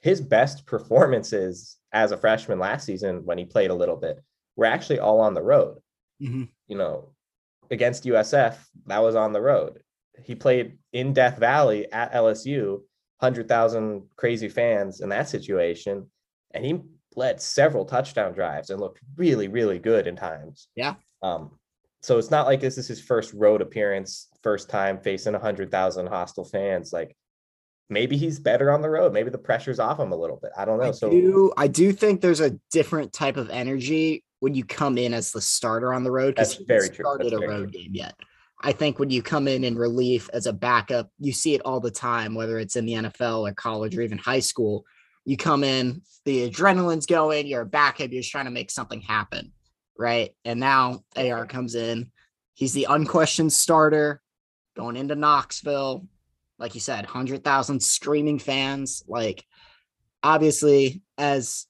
His 0.00 0.20
best 0.20 0.66
performances 0.66 1.78
as 1.92 2.12
a 2.12 2.16
freshman 2.16 2.58
last 2.58 2.86
season 2.86 3.24
when 3.24 3.38
he 3.38 3.44
played 3.44 3.70
a 3.70 3.74
little 3.74 3.96
bit 3.96 4.22
were 4.56 4.66
actually 4.66 4.98
all 4.98 5.20
on 5.20 5.34
the 5.34 5.42
road. 5.42 5.78
Mm-hmm. 6.20 6.44
You 6.68 6.76
know, 6.76 7.14
against 7.70 8.04
USF, 8.04 8.56
that 8.86 9.02
was 9.02 9.16
on 9.16 9.32
the 9.32 9.40
road. 9.40 9.80
He 10.24 10.34
played 10.34 10.78
in 10.92 11.12
Death 11.12 11.38
Valley 11.38 11.90
at 11.90 12.12
LSU, 12.12 12.82
100,000 13.22 14.02
crazy 14.16 14.48
fans 14.48 15.00
in 15.00 15.08
that 15.10 15.28
situation. 15.28 16.10
And 16.52 16.64
he 16.64 16.80
led 17.14 17.40
several 17.40 17.84
touchdown 17.84 18.32
drives 18.32 18.70
and 18.70 18.80
looked 18.80 19.00
really, 19.16 19.48
really 19.48 19.78
good 19.78 20.06
in 20.06 20.16
times. 20.16 20.68
Yeah. 20.74 20.94
Um, 21.22 21.52
so 22.02 22.18
it's 22.18 22.32
not 22.32 22.46
like 22.46 22.60
this 22.60 22.78
is 22.78 22.88
his 22.88 23.00
first 23.00 23.32
road 23.32 23.62
appearance, 23.62 24.28
first 24.42 24.68
time 24.68 24.98
facing 24.98 25.36
a 25.36 25.38
hundred 25.38 25.70
thousand 25.70 26.08
hostile 26.08 26.44
fans. 26.44 26.92
Like 26.92 27.16
maybe 27.88 28.16
he's 28.16 28.40
better 28.40 28.72
on 28.72 28.82
the 28.82 28.90
road. 28.90 29.12
Maybe 29.12 29.30
the 29.30 29.38
pressure's 29.38 29.78
off 29.78 30.00
him 30.00 30.10
a 30.10 30.16
little 30.16 30.38
bit. 30.42 30.50
I 30.56 30.64
don't 30.64 30.80
know. 30.80 30.88
I 30.88 30.90
so 30.90 31.08
do, 31.08 31.52
I 31.56 31.68
do 31.68 31.92
think 31.92 32.20
there's 32.20 32.40
a 32.40 32.58
different 32.72 33.12
type 33.12 33.36
of 33.36 33.50
energy 33.50 34.24
when 34.40 34.56
you 34.56 34.64
come 34.64 34.98
in 34.98 35.14
as 35.14 35.30
the 35.30 35.40
starter 35.40 35.94
on 35.94 36.02
the 36.02 36.10
road 36.10 36.34
because 36.34 36.48
That's 36.48 36.58
he 36.58 36.64
very 36.64 36.80
hasn't 36.80 36.96
true. 36.96 37.04
started 37.04 37.32
That's 37.32 37.42
a 37.44 37.48
road 37.48 37.72
true. 37.72 37.80
game 37.82 37.94
yet. 37.94 38.16
I 38.62 38.72
think 38.72 38.98
when 38.98 39.10
you 39.10 39.22
come 39.22 39.48
in 39.48 39.64
in 39.64 39.76
relief 39.76 40.30
as 40.32 40.46
a 40.46 40.52
backup, 40.52 41.10
you 41.18 41.32
see 41.32 41.54
it 41.54 41.62
all 41.64 41.80
the 41.80 41.90
time, 41.90 42.34
whether 42.34 42.58
it's 42.58 42.76
in 42.76 42.86
the 42.86 42.94
NFL 42.94 43.48
or 43.48 43.52
college 43.54 43.96
or 43.96 44.02
even 44.02 44.18
high 44.18 44.40
school. 44.40 44.84
You 45.24 45.36
come 45.36 45.64
in, 45.64 46.02
the 46.24 46.48
adrenaline's 46.48 47.06
going, 47.06 47.46
you're 47.46 47.62
a 47.62 47.66
backup, 47.66 48.12
you're 48.12 48.22
just 48.22 48.30
trying 48.30 48.44
to 48.44 48.50
make 48.50 48.70
something 48.70 49.00
happen. 49.00 49.52
Right. 49.98 50.34
And 50.44 50.60
now 50.60 51.04
AR 51.16 51.46
comes 51.46 51.74
in. 51.74 52.10
He's 52.54 52.72
the 52.72 52.86
unquestioned 52.88 53.52
starter 53.52 54.20
going 54.76 54.96
into 54.96 55.14
Knoxville. 55.14 56.06
Like 56.58 56.74
you 56.74 56.80
said, 56.80 57.04
100,000 57.04 57.82
streaming 57.82 58.38
fans. 58.38 59.02
Like, 59.08 59.44
obviously, 60.22 61.02
as 61.18 61.66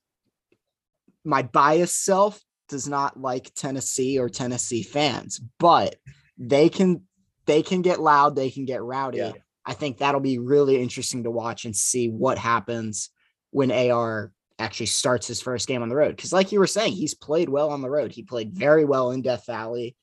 my 1.25 1.43
biased 1.43 2.05
self 2.05 2.41
does 2.69 2.89
not 2.89 3.19
like 3.19 3.55
Tennessee 3.55 4.19
or 4.19 4.29
Tennessee 4.29 4.83
fans, 4.83 5.41
but 5.59 5.97
they 6.43 6.69
can 6.69 7.03
they 7.47 7.63
can 7.63 7.83
get 7.83 8.01
loud, 8.01 8.37
they 8.37 8.51
can 8.51 8.65
get 8.65 8.83
rowdy. 8.83 9.19
Yeah. 9.19 9.33
I 9.65 9.75
think 9.75 9.99
that'll 9.99 10.21
be 10.21 10.39
really 10.39 10.81
interesting 10.81 11.23
to 11.25 11.31
watch 11.31 11.65
and 11.65 11.75
see 11.75 12.09
what 12.09 12.37
happens 12.37 13.11
when 13.51 13.71
AR 13.71 14.33
actually 14.59 14.87
starts 14.87 15.27
his 15.27 15.41
first 15.41 15.69
game 15.69 15.83
on 15.83 15.89
the 15.89 15.97
road. 15.97 16.17
Because, 16.17 16.33
like 16.33 16.51
you 16.51 16.59
were 16.59 16.67
saying, 16.67 16.93
he's 16.93 17.15
played 17.15 17.49
well 17.49 17.71
on 17.71 17.81
the 17.81 17.91
road. 17.91 18.13
He 18.13 18.23
played 18.23 18.53
very 18.53 18.85
well 18.85 19.13
in 19.13 19.23
Death 19.23 19.47
Valley. 19.47 19.97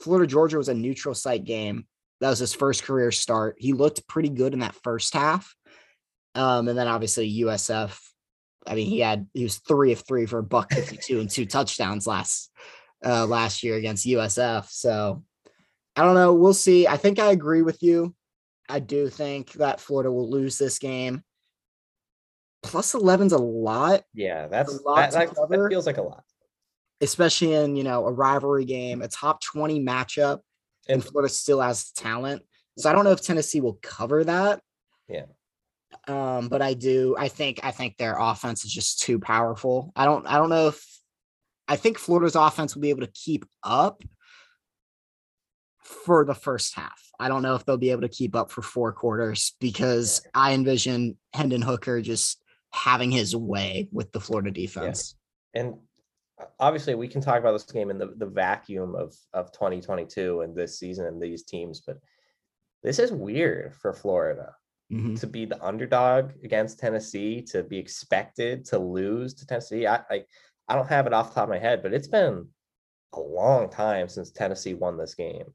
Florida 0.00 0.26
Georgia 0.26 0.58
was 0.58 0.68
a 0.68 0.74
neutral 0.74 1.14
site 1.14 1.44
game. 1.44 1.86
That 2.20 2.30
was 2.30 2.40
his 2.40 2.54
first 2.54 2.82
career 2.82 3.12
start. 3.12 3.56
He 3.58 3.72
looked 3.72 4.06
pretty 4.08 4.30
good 4.30 4.52
in 4.52 4.60
that 4.60 4.76
first 4.82 5.14
half. 5.14 5.54
Um, 6.34 6.66
and 6.68 6.76
then 6.76 6.88
obviously 6.88 7.42
USF. 7.42 7.96
I 8.66 8.74
mean, 8.74 8.86
he 8.86 9.00
had 9.00 9.28
he 9.34 9.44
was 9.44 9.58
three 9.58 9.92
of 9.92 10.00
three 10.00 10.26
for 10.26 10.38
a 10.38 10.42
buck 10.42 10.72
fifty 10.72 10.96
two 10.96 11.20
and 11.20 11.30
two 11.30 11.46
touchdowns 11.46 12.06
last 12.06 12.50
uh 13.04 13.26
last 13.26 13.62
year 13.62 13.76
against 13.76 14.06
USF. 14.06 14.68
So 14.70 15.22
I 15.96 16.02
don't 16.02 16.14
know. 16.14 16.34
We'll 16.34 16.54
see. 16.54 16.86
I 16.86 16.96
think 16.96 17.18
I 17.18 17.30
agree 17.30 17.62
with 17.62 17.82
you. 17.82 18.14
I 18.68 18.80
do 18.80 19.08
think 19.08 19.52
that 19.54 19.80
Florida 19.80 20.10
will 20.10 20.30
lose 20.30 20.58
this 20.58 20.78
game. 20.78 21.22
Plus 22.62 22.94
11's 22.94 23.32
a 23.34 23.38
lot, 23.38 24.04
yeah, 24.14 24.48
that's 24.48 24.72
a 24.74 24.82
lot 24.82 24.96
that, 24.96 25.12
that, 25.12 25.34
cover. 25.34 25.64
that 25.64 25.68
feels 25.68 25.86
like 25.86 25.98
a 25.98 26.02
lot. 26.02 26.24
especially 27.02 27.52
in, 27.52 27.76
you 27.76 27.84
know, 27.84 28.06
a 28.06 28.12
rivalry 28.12 28.64
game, 28.64 29.02
a 29.02 29.08
top 29.08 29.42
20 29.42 29.80
matchup, 29.84 30.40
and 30.88 30.94
And 30.94 31.04
Florida 31.04 31.32
still 31.32 31.60
has 31.60 31.90
talent. 31.92 32.42
So 32.78 32.88
I 32.88 32.94
don't 32.94 33.04
know 33.04 33.10
if 33.12 33.20
Tennessee 33.20 33.60
will 33.60 33.78
cover 33.82 34.24
that. 34.24 34.60
Yeah. 35.08 35.26
Um, 36.08 36.48
but 36.48 36.62
I 36.62 36.74
do. 36.74 37.14
I 37.18 37.28
think. 37.28 37.60
I 37.62 37.70
think 37.70 37.96
their 37.96 38.16
offense 38.18 38.64
is 38.64 38.72
just 38.72 39.00
too 39.00 39.20
powerful. 39.20 39.92
I 39.94 40.06
don't. 40.06 40.26
I 40.26 40.38
don't 40.38 40.48
know 40.48 40.68
if. 40.68 40.84
I 41.68 41.76
think 41.76 41.98
Florida's 41.98 42.34
offense 42.34 42.74
will 42.74 42.82
be 42.82 42.90
able 42.90 43.06
to 43.06 43.12
keep 43.12 43.44
up 43.62 44.02
for 45.84 46.24
the 46.24 46.34
first 46.34 46.74
half. 46.74 47.00
I 47.20 47.28
don't 47.28 47.42
know 47.42 47.54
if 47.54 47.64
they'll 47.64 47.76
be 47.76 47.90
able 47.90 48.02
to 48.02 48.08
keep 48.08 48.34
up 48.34 48.50
for 48.50 48.62
four 48.62 48.92
quarters 48.92 49.54
because 49.60 50.26
I 50.34 50.54
envision 50.54 51.16
Hendon 51.32 51.62
Hooker 51.62 52.00
just 52.02 52.42
having 52.72 53.10
his 53.10 53.36
way 53.36 53.88
with 53.92 54.10
the 54.12 54.20
Florida 54.20 54.50
defense. 54.50 55.14
and 55.54 55.74
uh, 56.40 56.46
obviously 56.58 56.96
we 56.96 57.06
can 57.06 57.20
talk 57.20 57.38
about 57.38 57.52
this 57.52 57.62
game 57.64 57.90
in 57.90 57.98
the, 57.98 58.12
the 58.16 58.26
vacuum 58.26 58.96
of 58.96 59.14
of 59.32 59.52
2022 59.52 60.40
and 60.40 60.56
this 60.56 60.78
season 60.78 61.06
and 61.06 61.22
these 61.22 61.44
teams, 61.44 61.80
but 61.86 61.98
this 62.82 62.98
is 62.98 63.12
weird 63.12 63.74
for 63.76 63.92
Florida 63.92 64.54
Mhm. 64.92 65.18
to 65.20 65.26
be 65.26 65.44
the 65.46 65.62
underdog 65.64 66.32
against 66.44 66.78
Tennessee, 66.78 67.40
to 67.42 67.62
be 67.62 67.78
expected 67.78 68.64
to 68.66 68.78
lose 68.78 69.32
to 69.34 69.46
Tennessee. 69.46 69.86
I, 69.86 70.00
I 70.10 70.24
I 70.68 70.74
don't 70.74 70.88
have 70.88 71.06
it 71.06 71.12
off 71.12 71.28
the 71.28 71.34
top 71.36 71.44
of 71.44 71.50
my 71.50 71.58
head, 71.58 71.82
but 71.82 71.92
it's 71.94 72.08
been 72.08 72.48
a 73.14 73.20
long 73.20 73.70
time 73.70 74.08
since 74.08 74.30
Tennessee 74.30 74.74
won 74.74 74.96
this 74.98 75.14
game. 75.14 75.54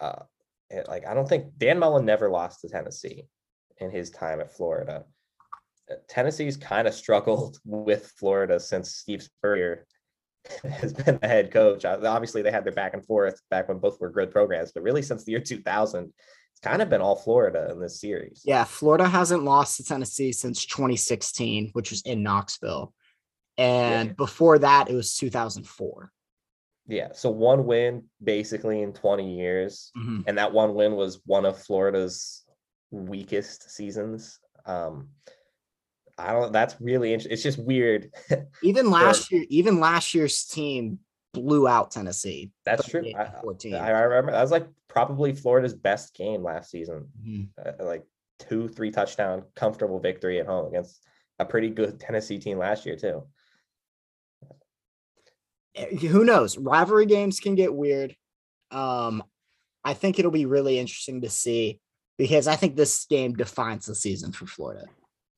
Uh, 0.00 0.22
it- 0.70 0.88
like 0.88 1.06
I 1.06 1.14
don't 1.14 1.28
think 1.28 1.56
Dan 1.58 1.78
Mullen 1.78 2.04
never 2.04 2.28
lost 2.30 2.60
to 2.60 2.68
Tennessee 2.68 3.28
in 3.78 3.90
his 3.90 4.10
time 4.10 4.40
at 4.40 4.52
Florida. 4.52 5.04
Uh, 5.90 5.94
Tennessee's 6.08 6.56
kind 6.56 6.88
of 6.88 6.94
struggled 6.94 7.58
with 7.64 8.12
Florida 8.18 8.58
since 8.58 8.96
Steve 8.96 9.22
Spurrier 9.22 9.86
has 10.68 10.92
been 10.92 11.18
the 11.20 11.28
head 11.28 11.50
coach. 11.50 11.84
Uh, 11.84 11.98
Obviously, 12.04 12.42
they 12.42 12.50
had 12.50 12.64
their 12.64 12.72
back 12.72 12.94
and 12.94 13.04
forth 13.04 13.40
back 13.50 13.68
when 13.68 13.78
both 13.78 14.00
were 14.00 14.10
good 14.10 14.30
programs, 14.30 14.72
but 14.72 14.82
really 14.82 15.02
since 15.02 15.24
the 15.24 15.32
year 15.32 15.40
2000, 15.40 16.04
it's 16.04 16.60
kind 16.60 16.80
of 16.80 16.88
been 16.88 17.00
all 17.02 17.16
Florida 17.16 17.68
in 17.70 17.80
this 17.80 18.00
series. 18.00 18.42
Yeah, 18.44 18.64
Florida 18.64 19.06
hasn't 19.08 19.44
lost 19.44 19.76
to 19.76 19.84
Tennessee 19.84 20.32
since 20.32 20.64
2016, 20.66 21.70
which 21.74 21.90
was 21.90 22.02
in 22.02 22.22
Knoxville. 22.22 22.94
And 23.58 24.16
before 24.16 24.58
that, 24.60 24.88
it 24.90 24.94
was 24.94 25.16
2004. 25.16 26.12
Yeah. 26.88 27.08
So 27.12 27.30
one 27.30 27.66
win 27.66 28.04
basically 28.22 28.82
in 28.82 28.92
20 28.92 29.36
years. 29.36 29.90
Mhm. 29.96 30.24
And 30.26 30.38
that 30.38 30.52
one 30.52 30.74
win 30.74 30.94
was 30.94 31.20
one 31.26 31.44
of 31.44 31.58
Florida's 31.58 32.44
weakest 32.90 33.70
seasons. 33.70 34.38
Um, 34.64 35.08
I 36.18 36.32
don't 36.32 36.52
that's 36.52 36.80
really 36.80 37.12
interesting. 37.12 37.32
It's 37.32 37.42
just 37.42 37.58
weird. 37.58 38.10
Even 38.62 38.90
last 38.90 39.30
year, 39.30 39.44
even 39.50 39.80
last 39.80 40.14
year's 40.14 40.44
team 40.44 41.00
blew 41.34 41.68
out 41.68 41.90
Tennessee. 41.90 42.50
That's 42.64 42.88
true. 42.88 43.04
I, 43.14 43.30
I 43.74 43.90
remember 44.00 44.32
that 44.32 44.40
was 44.40 44.50
like 44.50 44.66
probably 44.88 45.34
Florida's 45.34 45.74
best 45.74 46.14
game 46.14 46.42
last 46.42 46.70
season. 46.70 47.08
Mhm. 47.22 47.48
Uh, 47.58 47.84
like 47.84 48.04
two, 48.38 48.68
three 48.68 48.90
touchdown, 48.90 49.42
comfortable 49.54 50.00
victory 50.00 50.40
at 50.40 50.46
home 50.46 50.68
against 50.68 51.02
a 51.38 51.44
pretty 51.44 51.68
good 51.68 52.00
Tennessee 52.00 52.38
team 52.38 52.58
last 52.58 52.86
year, 52.86 52.96
too. 52.96 53.26
Eh, 55.76 55.96
Who 56.08 56.24
knows? 56.24 56.58
Rivalry 56.58 57.06
games 57.06 57.40
can 57.40 57.54
get 57.54 57.74
weird. 57.74 58.16
Um, 58.70 59.22
I 59.84 59.94
think 59.94 60.18
it'll 60.18 60.30
be 60.32 60.46
really 60.46 60.78
interesting 60.78 61.20
to 61.20 61.30
see 61.30 61.80
because 62.18 62.48
I 62.48 62.56
think 62.56 62.74
this 62.74 63.06
game 63.06 63.34
defines 63.34 63.86
the 63.86 63.94
season 63.94 64.32
for 64.32 64.46
Florida. 64.46 64.86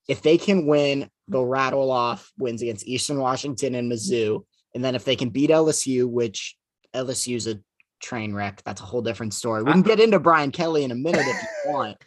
If 0.07 0.23
they 0.23 0.37
can 0.39 0.65
win, 0.65 1.09
they'll 1.27 1.45
rattle 1.45 1.91
off 1.91 2.31
wins 2.39 2.63
against 2.63 2.87
Eastern 2.87 3.19
Washington 3.19 3.75
and 3.75 3.91
Mizzou. 3.91 4.43
And 4.73 4.83
then 4.83 4.95
if 4.95 5.05
they 5.05 5.15
can 5.15 5.29
beat 5.29 5.51
LSU, 5.51 6.09
which 6.09 6.55
LSU's 6.95 7.45
a 7.47 7.59
train 8.01 8.33
wreck, 8.33 8.63
that's 8.63 8.81
a 8.81 8.85
whole 8.85 9.03
different 9.03 9.35
story. 9.35 9.61
We 9.61 9.71
can 9.71 9.83
get 9.83 9.99
into 9.99 10.19
Brian 10.19 10.51
Kelly 10.51 10.83
in 10.83 10.91
a 10.91 10.95
minute 10.95 11.27
if 11.27 11.41
you 11.41 11.47
want. 11.71 11.97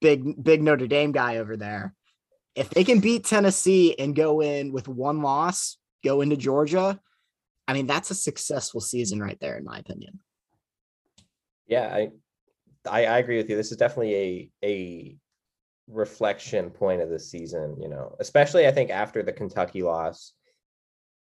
Big, 0.00 0.42
big 0.42 0.62
Notre 0.62 0.86
Dame 0.86 1.12
guy 1.12 1.36
over 1.38 1.56
there. 1.56 1.92
If 2.54 2.70
they 2.70 2.84
can 2.84 3.00
beat 3.00 3.24
Tennessee 3.24 3.94
and 3.98 4.16
go 4.16 4.40
in 4.40 4.72
with 4.72 4.88
one 4.88 5.20
loss, 5.20 5.76
go 6.04 6.22
into 6.22 6.36
Georgia, 6.36 6.98
I 7.68 7.74
mean, 7.74 7.86
that's 7.86 8.10
a 8.10 8.14
successful 8.14 8.80
season 8.80 9.20
right 9.20 9.38
there, 9.40 9.58
in 9.58 9.64
my 9.64 9.78
opinion. 9.78 10.18
Yeah, 11.66 11.86
I, 11.94 12.08
I 12.90 13.04
I 13.04 13.18
agree 13.18 13.36
with 13.36 13.50
you. 13.50 13.56
This 13.56 13.70
is 13.70 13.76
definitely 13.76 14.14
a 14.14 14.50
a 14.64 15.16
reflection 15.86 16.70
point 16.70 17.02
of 17.02 17.10
the 17.10 17.18
season, 17.18 17.76
you 17.80 17.88
know, 17.88 18.16
especially 18.20 18.66
I 18.66 18.72
think 18.72 18.90
after 18.90 19.22
the 19.22 19.32
Kentucky 19.32 19.82
loss. 19.82 20.32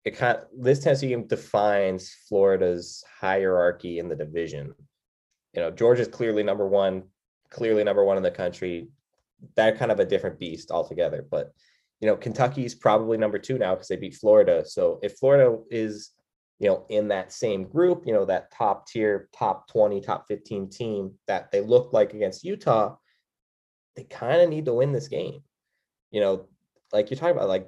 It 0.04 0.17
kind 0.17 0.39
this 0.58 0.80
Tennessee 0.80 1.10
game 1.10 1.27
defines 1.27 2.12
Florida's 2.27 3.04
hierarchy 3.19 3.99
in 3.99 4.10
the 4.10 4.15
division. 4.15 4.73
You 5.54 5.62
know, 5.62 5.69
Georgia's 5.69 6.08
clearly 6.08 6.41
number 6.41 6.67
one, 6.67 7.04
clearly 7.51 7.84
number 7.84 8.04
one 8.04 8.17
in 8.17 8.23
the 8.23 8.32
country. 8.32 8.88
They're 9.56 9.77
kind 9.77 9.91
of 9.91 9.99
a 9.99 10.06
different 10.06 10.39
beast 10.39 10.71
altogether. 10.71 11.23
But 11.30 11.54
you 11.99 12.08
know, 12.08 12.15
Kentucky's 12.15 12.73
probably 12.73 13.19
number 13.19 13.38
two 13.38 13.60
now 13.60 13.75
because 13.75 13.89
they 13.89 13.95
beat 13.95 14.15
Florida. 14.15 14.65
So 14.65 14.99
if 15.04 15.17
Florida 15.19 15.60
is 15.69 16.10
you 16.62 16.67
know, 16.67 16.86
in 16.89 17.08
that 17.08 17.34
same 17.34 17.63
group, 17.63 18.04
you 18.06 18.13
know, 18.13 18.24
that 18.24 18.52
top 18.52 18.88
tier, 18.88 19.28
top 19.34 19.67
20, 19.71 20.00
top 20.00 20.28
15 20.28 20.69
team 20.69 21.12
that 21.26 21.52
they 21.52 21.60
looked 21.60 21.91
like 21.91 22.13
against 22.13 22.43
Utah, 22.43 22.97
they 23.95 24.04
kind 24.04 24.39
of 24.39 24.50
need 24.50 24.65
to 24.65 24.74
win 24.76 24.91
this 24.91 25.08
game. 25.08 25.41
You 26.12 26.21
know, 26.21 26.47
like 26.93 27.10
you're 27.10 27.17
talking 27.17 27.36
about, 27.36 27.50
like 27.50 27.67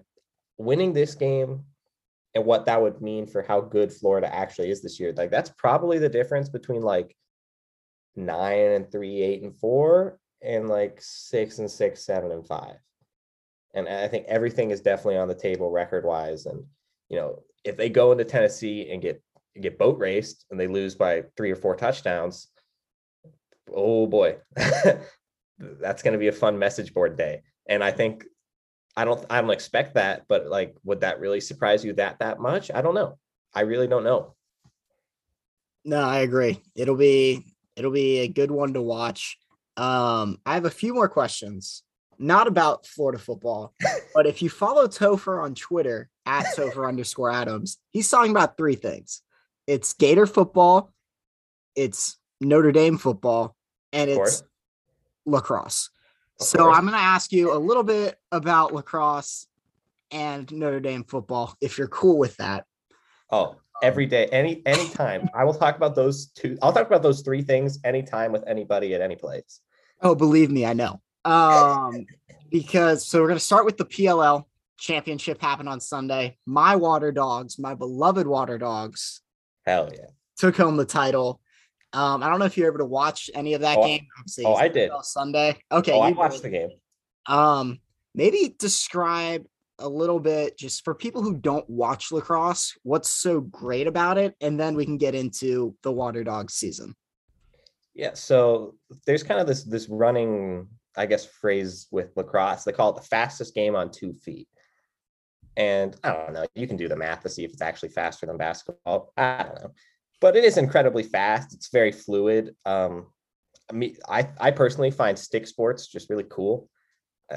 winning 0.60 0.94
this 0.94 1.16
game 1.16 1.64
and 2.36 2.46
what 2.46 2.68
that 2.68 2.80
would 2.80 3.02
mean 3.02 3.26
for 3.26 3.42
how 3.42 3.62
good 3.62 3.92
Florida 3.92 4.32
actually 4.32 4.70
is 4.70 4.84
this 4.84 5.00
year. 5.00 5.12
Like 5.12 5.32
that's 5.32 5.50
probably 5.58 5.98
the 5.98 6.08
difference 6.08 6.48
between 6.48 6.84
like 6.84 7.16
nine 8.16 8.74
and 8.74 8.92
three, 8.92 9.24
eight 9.24 9.42
and 9.42 9.58
four, 9.58 10.20
and 10.44 10.70
like 10.70 11.00
six 11.02 11.58
and 11.58 11.72
six, 11.72 12.06
seven 12.06 12.32
and 12.32 12.46
five. 12.46 12.76
And 13.74 13.90
I 13.90 14.08
think 14.08 14.28
everything 14.28 14.70
is 14.70 14.82
definitely 14.82 15.18
on 15.18 15.30
the 15.30 15.34
table 15.34 15.72
record 15.72 16.06
wise. 16.06 16.46
And, 16.46 16.64
you 17.10 17.18
know, 17.18 17.42
if 17.63 17.78
they 17.78 17.89
go 17.89 18.12
into 18.12 18.26
Tennessee 18.26 18.89
and 18.91 19.02
get 19.02 19.21
get 19.60 19.78
boat 19.78 19.99
raced 19.99 20.45
and 20.49 20.60
they 20.60 20.67
lose 20.67 20.95
by 20.95 21.23
three 21.38 21.52
or 21.52 21.56
four 21.56 21.76
touchdowns, 21.76 22.47
oh 23.71 24.08
boy, 24.08 24.38
that's 25.58 26.04
going 26.04 26.13
to 26.13 26.19
be 26.19 26.28
a 26.28 26.34
fun 26.34 26.58
message 26.58 26.93
board 26.93 27.17
day. 27.17 27.41
And 27.67 27.84
I 27.84 27.91
think 27.91 28.26
I 28.95 29.06
don't 29.06 29.26
I 29.30 29.41
don't 29.41 29.52
expect 29.52 29.95
that, 29.95 30.23
but 30.28 30.47
like 30.47 30.76
would 30.84 31.02
that 31.02 31.19
really 31.19 31.41
surprise 31.41 31.84
you 31.84 31.93
that 31.93 32.19
that 32.19 32.39
much? 32.39 32.71
I 32.73 32.82
don't 32.82 32.95
know. 32.95 33.17
I 33.54 33.62
really 33.62 33.88
don't 33.88 34.04
know. 34.04 34.36
No, 35.86 36.02
I 36.02 36.19
agree. 36.19 36.62
It'll 36.76 36.95
be 36.95 37.45
it'll 37.76 37.91
be 37.91 38.19
a 38.19 38.28
good 38.28 38.52
one 38.52 38.73
to 38.73 38.82
watch. 38.82 39.38
Um, 39.76 40.38
I 40.45 40.54
have 40.54 40.65
a 40.65 40.69
few 40.69 40.93
more 40.93 41.10
questions, 41.10 41.83
not 42.19 42.47
about 42.47 42.86
Florida 42.86 43.19
football, 43.19 43.73
but 44.13 44.26
if 44.26 44.41
you 44.41 44.49
follow 44.49 44.88
Topher 44.88 45.43
on 45.43 45.56
Twitter 45.56 46.10
at 46.26 46.45
Topher 46.56 46.88
underscore 46.88 47.32
Adams, 47.32 47.78
he's 47.91 48.10
talking 48.10 48.32
about 48.32 48.58
three 48.58 48.76
things. 48.76 49.21
It's 49.67 49.93
Gator 49.93 50.26
football, 50.26 50.93
it's 51.76 52.17
Notre 52.41 52.71
Dame 52.71 52.97
football, 52.97 53.56
and 53.91 54.10
it's 54.10 54.43
lacrosse. 55.26 55.89
Of 56.39 56.47
so 56.47 56.58
course. 56.60 56.78
I'm 56.78 56.84
going 56.84 56.93
to 56.93 56.99
ask 56.99 57.32
you 57.32 57.54
a 57.54 57.58
little 57.58 57.84
bit 57.84 58.17
about 58.32 58.73
lacrosse 58.73 59.47
and 60.12 60.52
Notre 60.52 60.80
Dame 60.80 61.04
football, 61.04 61.56
if 61.62 61.78
you're 61.78 61.88
cool 61.88 62.17
with 62.17 62.38
that. 62.38 62.65
Oh, 63.32 63.58
every 63.82 64.06
day, 64.06 64.28
any 64.28 64.62
anytime. 64.65 65.30
I 65.34 65.43
will 65.43 65.54
talk 65.54 65.76
about 65.76 65.95
those 65.95 66.28
two. 66.28 66.58
I'll 66.62 66.73
talk 66.73 66.88
about 66.88 67.04
those 67.04 67.21
three 67.21 67.41
things 67.41 67.80
anytime 67.84 68.32
with 68.32 68.43
anybody 68.47 68.93
at 68.93 69.02
any 69.02 69.15
place. 69.15 69.62
Oh, 70.02 70.15
believe 70.15 70.52
me, 70.52 70.65
I 70.65 70.73
know. 70.73 71.02
Um, 71.26 72.06
because 72.50 73.08
so 73.08 73.22
we're 73.22 73.28
gonna 73.28 73.40
start 73.40 73.66
with 73.66 73.78
the 73.78 73.86
PLL 73.86 74.44
championship 74.78 75.42
happened 75.42 75.70
on 75.70 75.80
Sunday. 75.80 76.38
My 76.46 76.76
water 76.76 77.12
dogs, 77.12 77.58
my 77.58 77.74
beloved 77.76 78.28
water 78.28 78.58
dogs, 78.58 79.22
Hell 79.66 79.90
yeah. 79.94 80.08
took 80.38 80.58
home 80.58 80.78
the 80.78 80.86
title. 80.86 81.40
Um, 81.94 82.24
I 82.24 82.30
don't 82.30 82.40
know 82.40 82.46
if 82.46 82.58
you're 82.58 82.68
able 82.68 82.80
to 82.80 82.86
watch 82.86 83.30
any 83.36 83.54
of 83.54 83.62
that 83.62 83.78
Oh, 83.78 83.86
game. 83.86 84.08
Obviously, 84.20 84.46
oh, 84.46 84.56
I 84.56 84.68
did. 84.68 84.92
Sunday. 85.04 85.58
Okay, 85.72 85.92
oh, 85.94 86.00
I 86.00 86.10
you 86.10 86.16
watched 86.16 86.42
the 86.42 86.50
game. 86.50 86.70
Um, 87.28 87.80
maybe 88.16 88.56
describe 88.58 89.46
a 89.80 89.88
little 89.88 90.20
bit 90.20 90.58
just 90.58 90.84
for 90.84 90.94
people 90.96 91.22
who 91.22 91.36
don't 91.36 91.68
watch 91.70 92.12
lacrosse, 92.12 92.76
what's 92.84 93.10
so 93.10 93.42
great 93.42 93.88
about 93.88 94.18
it, 94.18 94.36
and 94.42 94.60
then 94.60 94.76
we 94.76 94.86
can 94.86 94.98
get 94.98 95.14
into 95.16 95.76
the 95.84 95.92
water 95.92 96.24
dog 96.24 96.50
season. 96.52 96.96
Yeah, 97.94 98.14
so 98.14 98.76
there's 99.06 99.22
kind 99.24 99.40
of 99.40 99.46
this 99.48 99.64
this 99.64 99.88
running, 99.88 100.68
I 100.96 101.06
guess, 101.06 101.26
phrase 101.26 101.88
with 101.92 102.16
lacrosse. 102.16 102.64
They 102.64 102.72
call 102.72 102.92
it 102.92 102.96
the 103.02 103.08
fastest 103.08 103.56
game 103.56 103.76
on 103.76 103.92
two 103.92 104.14
feet. 104.14 104.48
And 105.56 105.96
I 106.04 106.14
don't 106.14 106.34
know, 106.34 106.46
you 106.56 106.68
can 106.68 106.78
do 106.78 106.88
the 106.88 106.96
math 106.96 107.22
to 107.24 107.30
see 107.30 107.44
if 107.44 107.52
it's 107.52 107.62
actually 107.62 107.90
faster 107.90 108.26
than 108.26 108.38
basketball. 108.38 109.14
I 109.18 109.44
don't 109.44 109.62
know. 109.62 109.72
But 110.20 110.36
it 110.36 110.44
is 110.44 110.58
incredibly 110.58 111.04
fast. 111.04 111.54
It's 111.54 111.70
very 111.70 111.92
fluid. 111.92 112.56
Um, 112.66 113.08
I 113.70 113.74
mean, 113.74 113.98
I, 114.08 114.30
I 114.40 114.52
personally 114.52 114.92
find 114.92 115.18
stick 115.18 115.48
sports 115.48 115.88
just 115.88 116.10
really 116.10 116.26
cool. 116.30 116.70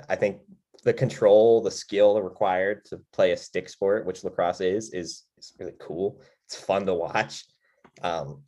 I- 0.09 0.17
think 0.17 0.41
the 0.85 0.93
control, 0.93 1.63
the 1.63 1.71
skill 1.71 2.21
required 2.21 2.85
to 2.87 3.01
play 3.13 3.33
a 3.33 3.37
stick 3.37 3.69
sport, 3.69 4.07
which 4.07 4.23
lacrosse 4.25 4.61
is, 4.61 4.93
is 4.93 5.25
is 5.39 5.53
really 5.59 5.75
cool. 5.81 6.21
It's 6.45 6.57
fun 6.57 6.87
to 6.87 6.95
watch. 6.95 7.45
Um, 8.03 8.43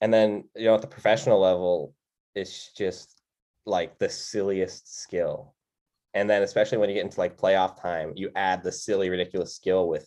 and 0.00 0.12
then 0.12 0.48
you 0.56 0.64
know 0.64 0.74
at 0.74 0.80
the 0.80 0.86
professional 0.86 1.40
level, 1.40 1.94
it's 2.34 2.72
just 2.72 3.19
like 3.70 3.98
the 3.98 4.08
silliest 4.08 5.00
skill. 5.00 5.54
And 6.12 6.28
then 6.28 6.42
especially 6.42 6.78
when 6.78 6.90
you 6.90 6.96
get 6.96 7.04
into 7.04 7.20
like 7.20 7.38
playoff 7.38 7.80
time, 7.80 8.12
you 8.16 8.30
add 8.34 8.62
the 8.62 8.72
silly, 8.72 9.08
ridiculous 9.08 9.54
skill 9.54 9.88
with 9.88 10.06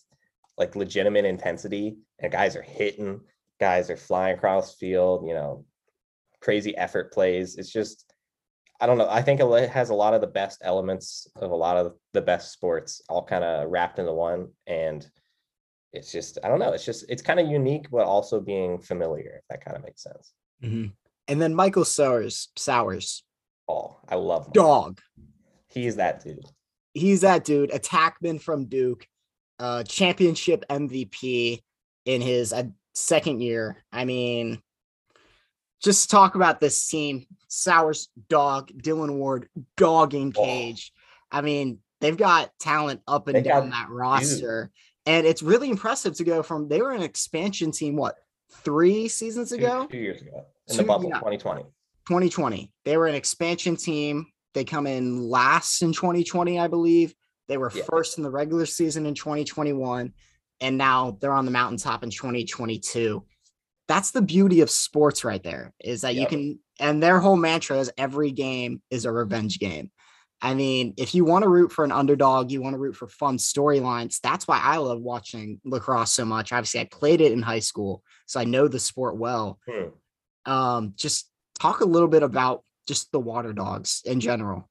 like 0.57 0.75
legitimate 0.75 1.25
intensity, 1.25 1.97
and 2.19 2.31
guys 2.31 2.55
are 2.55 2.61
hitting, 2.61 3.21
guys 3.59 3.89
are 3.89 3.97
flying 3.97 4.35
across 4.35 4.75
field, 4.75 5.27
you 5.27 5.33
know, 5.33 5.65
crazy 6.41 6.77
effort 6.77 7.11
plays. 7.11 7.57
It's 7.57 7.71
just 7.71 8.13
I 8.83 8.85
don't 8.85 8.97
know. 8.97 9.07
I 9.09 9.21
think 9.21 9.39
it 9.39 9.69
has 9.69 9.91
a 9.91 9.95
lot 9.95 10.13
of 10.13 10.19
the 10.19 10.27
best 10.27 10.61
elements 10.61 11.25
of 11.37 11.51
a 11.51 11.55
lot 11.55 11.77
of 11.77 11.93
the 12.11 12.21
best 12.21 12.51
sports 12.51 13.01
all 13.07 13.23
kind 13.23 13.43
of 13.43 13.71
wrapped 13.71 13.97
into 13.97 14.11
one. 14.11 14.49
And 14.67 15.07
it's 15.93 16.11
just, 16.11 16.37
I 16.43 16.49
don't 16.49 16.59
know. 16.59 16.73
It's 16.73 16.83
just, 16.83 17.05
it's 17.07 17.21
kind 17.21 17.39
of 17.39 17.47
unique, 17.47 17.89
but 17.89 18.05
also 18.05 18.41
being 18.41 18.79
familiar, 18.79 19.37
if 19.37 19.47
that 19.49 19.63
kind 19.63 19.77
of 19.77 19.83
makes 19.85 20.03
sense. 20.03 20.33
Mm-hmm. 20.61 20.87
And 21.29 21.41
then 21.41 21.55
Michael 21.55 21.85
Sowers, 21.85 22.49
Sowers, 22.57 23.23
Oh, 23.67 23.97
I 24.09 24.15
love 24.15 24.47
him. 24.47 24.51
dog. 24.53 24.99
He's 25.69 25.95
that 25.95 26.23
dude. 26.23 26.45
he's 26.93 27.21
that 27.21 27.43
dude, 27.45 27.71
attackman 27.71 28.39
from 28.41 28.65
Duke, 28.65 29.07
uh, 29.59 29.83
championship 29.83 30.63
MVP 30.69 31.61
in 32.05 32.21
his 32.21 32.53
uh, 32.53 32.63
second 32.93 33.41
year. 33.41 33.83
I 33.91 34.05
mean, 34.05 34.61
just 35.81 36.09
talk 36.11 36.35
about 36.35 36.59
this 36.59 36.87
team. 36.87 37.25
Sowers, 37.47 38.09
dog, 38.29 38.71
Dillon 38.77 39.17
Ward, 39.17 39.47
dogging 39.77 40.33
Oh. 40.35 40.43
Cage. 40.43 40.91
I 41.31 41.41
mean, 41.41 41.79
they've 42.01 42.17
got 42.17 42.51
talent 42.59 43.01
up 43.07 43.27
and 43.27 43.37
They 43.37 43.41
down 43.43 43.69
got- 43.69 43.71
that 43.71 43.89
roster. 43.89 44.71
And 45.05 45.25
it's 45.27 45.43
really 45.43 45.69
impressive 45.69 46.15
to 46.15 46.23
go 46.23 46.43
from 46.43 46.67
they 46.69 46.81
were 46.81 46.91
an 46.91 47.01
expansion 47.01 47.71
team, 47.71 47.95
what, 47.95 48.15
three 48.63 49.07
seasons 49.07 49.49
Two- 49.49 49.55
ago? 49.55 49.87
Two, 49.89 49.97
years 49.97 50.21
ago 50.21 50.45
in 50.67 50.75
Two- 50.75 50.81
the 50.83 50.87
bubble, 50.87 51.09
yeah. 51.09 51.15
2020. 51.19 51.65
2020. 52.07 52.71
They 52.85 52.97
were 52.97 53.07
an 53.07 53.15
expansion 53.15 53.75
team. 53.75 54.27
They 54.53 54.63
come 54.63 54.87
in 54.87 55.29
last 55.29 55.81
in 55.81 55.93
2020, 55.93 56.59
I 56.59 56.67
believe. 56.67 57.13
They 57.47 57.57
were 57.57 57.71
Yeah. 57.73 57.83
first 57.89 58.17
in 58.17 58.23
the 58.23 58.29
regular 58.31 58.65
season 58.65 59.05
in 59.05 59.15
2021, 59.15 60.13
and 60.61 60.77
now 60.77 61.17
they're 61.19 61.33
on 61.33 61.45
the 61.45 61.51
mountaintop 61.51 62.03
in 62.03 62.09
2022. 62.09 63.25
That's 63.87 64.11
the 64.11 64.21
beauty 64.21 64.61
of 64.61 64.69
sports 64.69 65.23
right 65.25 65.43
there, 65.43 65.73
is 65.79 66.01
that 66.01 66.15
you 66.15 66.25
can, 66.25 66.59
and 66.79 67.03
their 67.03 67.19
whole 67.19 67.35
mantra 67.35 67.77
is 67.79 67.91
every 67.97 68.31
game 68.31 68.81
is 68.89 69.05
a 69.05 69.11
revenge 69.11 69.59
game. 69.59 69.91
I 70.41 70.53
mean, 70.53 70.93
if 70.97 71.15
you 71.15 71.23
want 71.25 71.43
to 71.43 71.49
root 71.49 71.71
for 71.71 71.85
an 71.85 71.91
underdog, 71.91 72.51
you 72.51 72.61
want 72.61 72.73
to 72.73 72.77
root 72.79 72.95
for 72.97 73.07
fun 73.07 73.37
storylines. 73.37 74.19
That's 74.21 74.45
why 74.47 74.59
I 74.61 74.77
love 74.77 74.99
watching 75.01 75.59
lacrosse 75.63 76.13
so 76.13 76.25
much. 76.25 76.51
Obviously, 76.51 76.81
I 76.81 76.85
played 76.85 77.21
it 77.21 77.31
in 77.31 77.41
high 77.41 77.59
school, 77.59 78.03
so 78.25 78.39
I 78.39 78.43
know 78.43 78.67
the 78.67 78.79
sport 78.79 79.17
well 79.17 79.59
Hmm. 79.69 80.51
um, 80.51 80.93
just 80.95 81.29
talk 81.63 81.79
a 81.79 81.85
little 81.85 82.09
bit 82.09 82.23
about 82.23 82.63
just 82.87 83.11
the 83.13 83.19
water 83.19 83.53
dogs 83.53 84.01
in 84.05 84.19
general. 84.19 84.69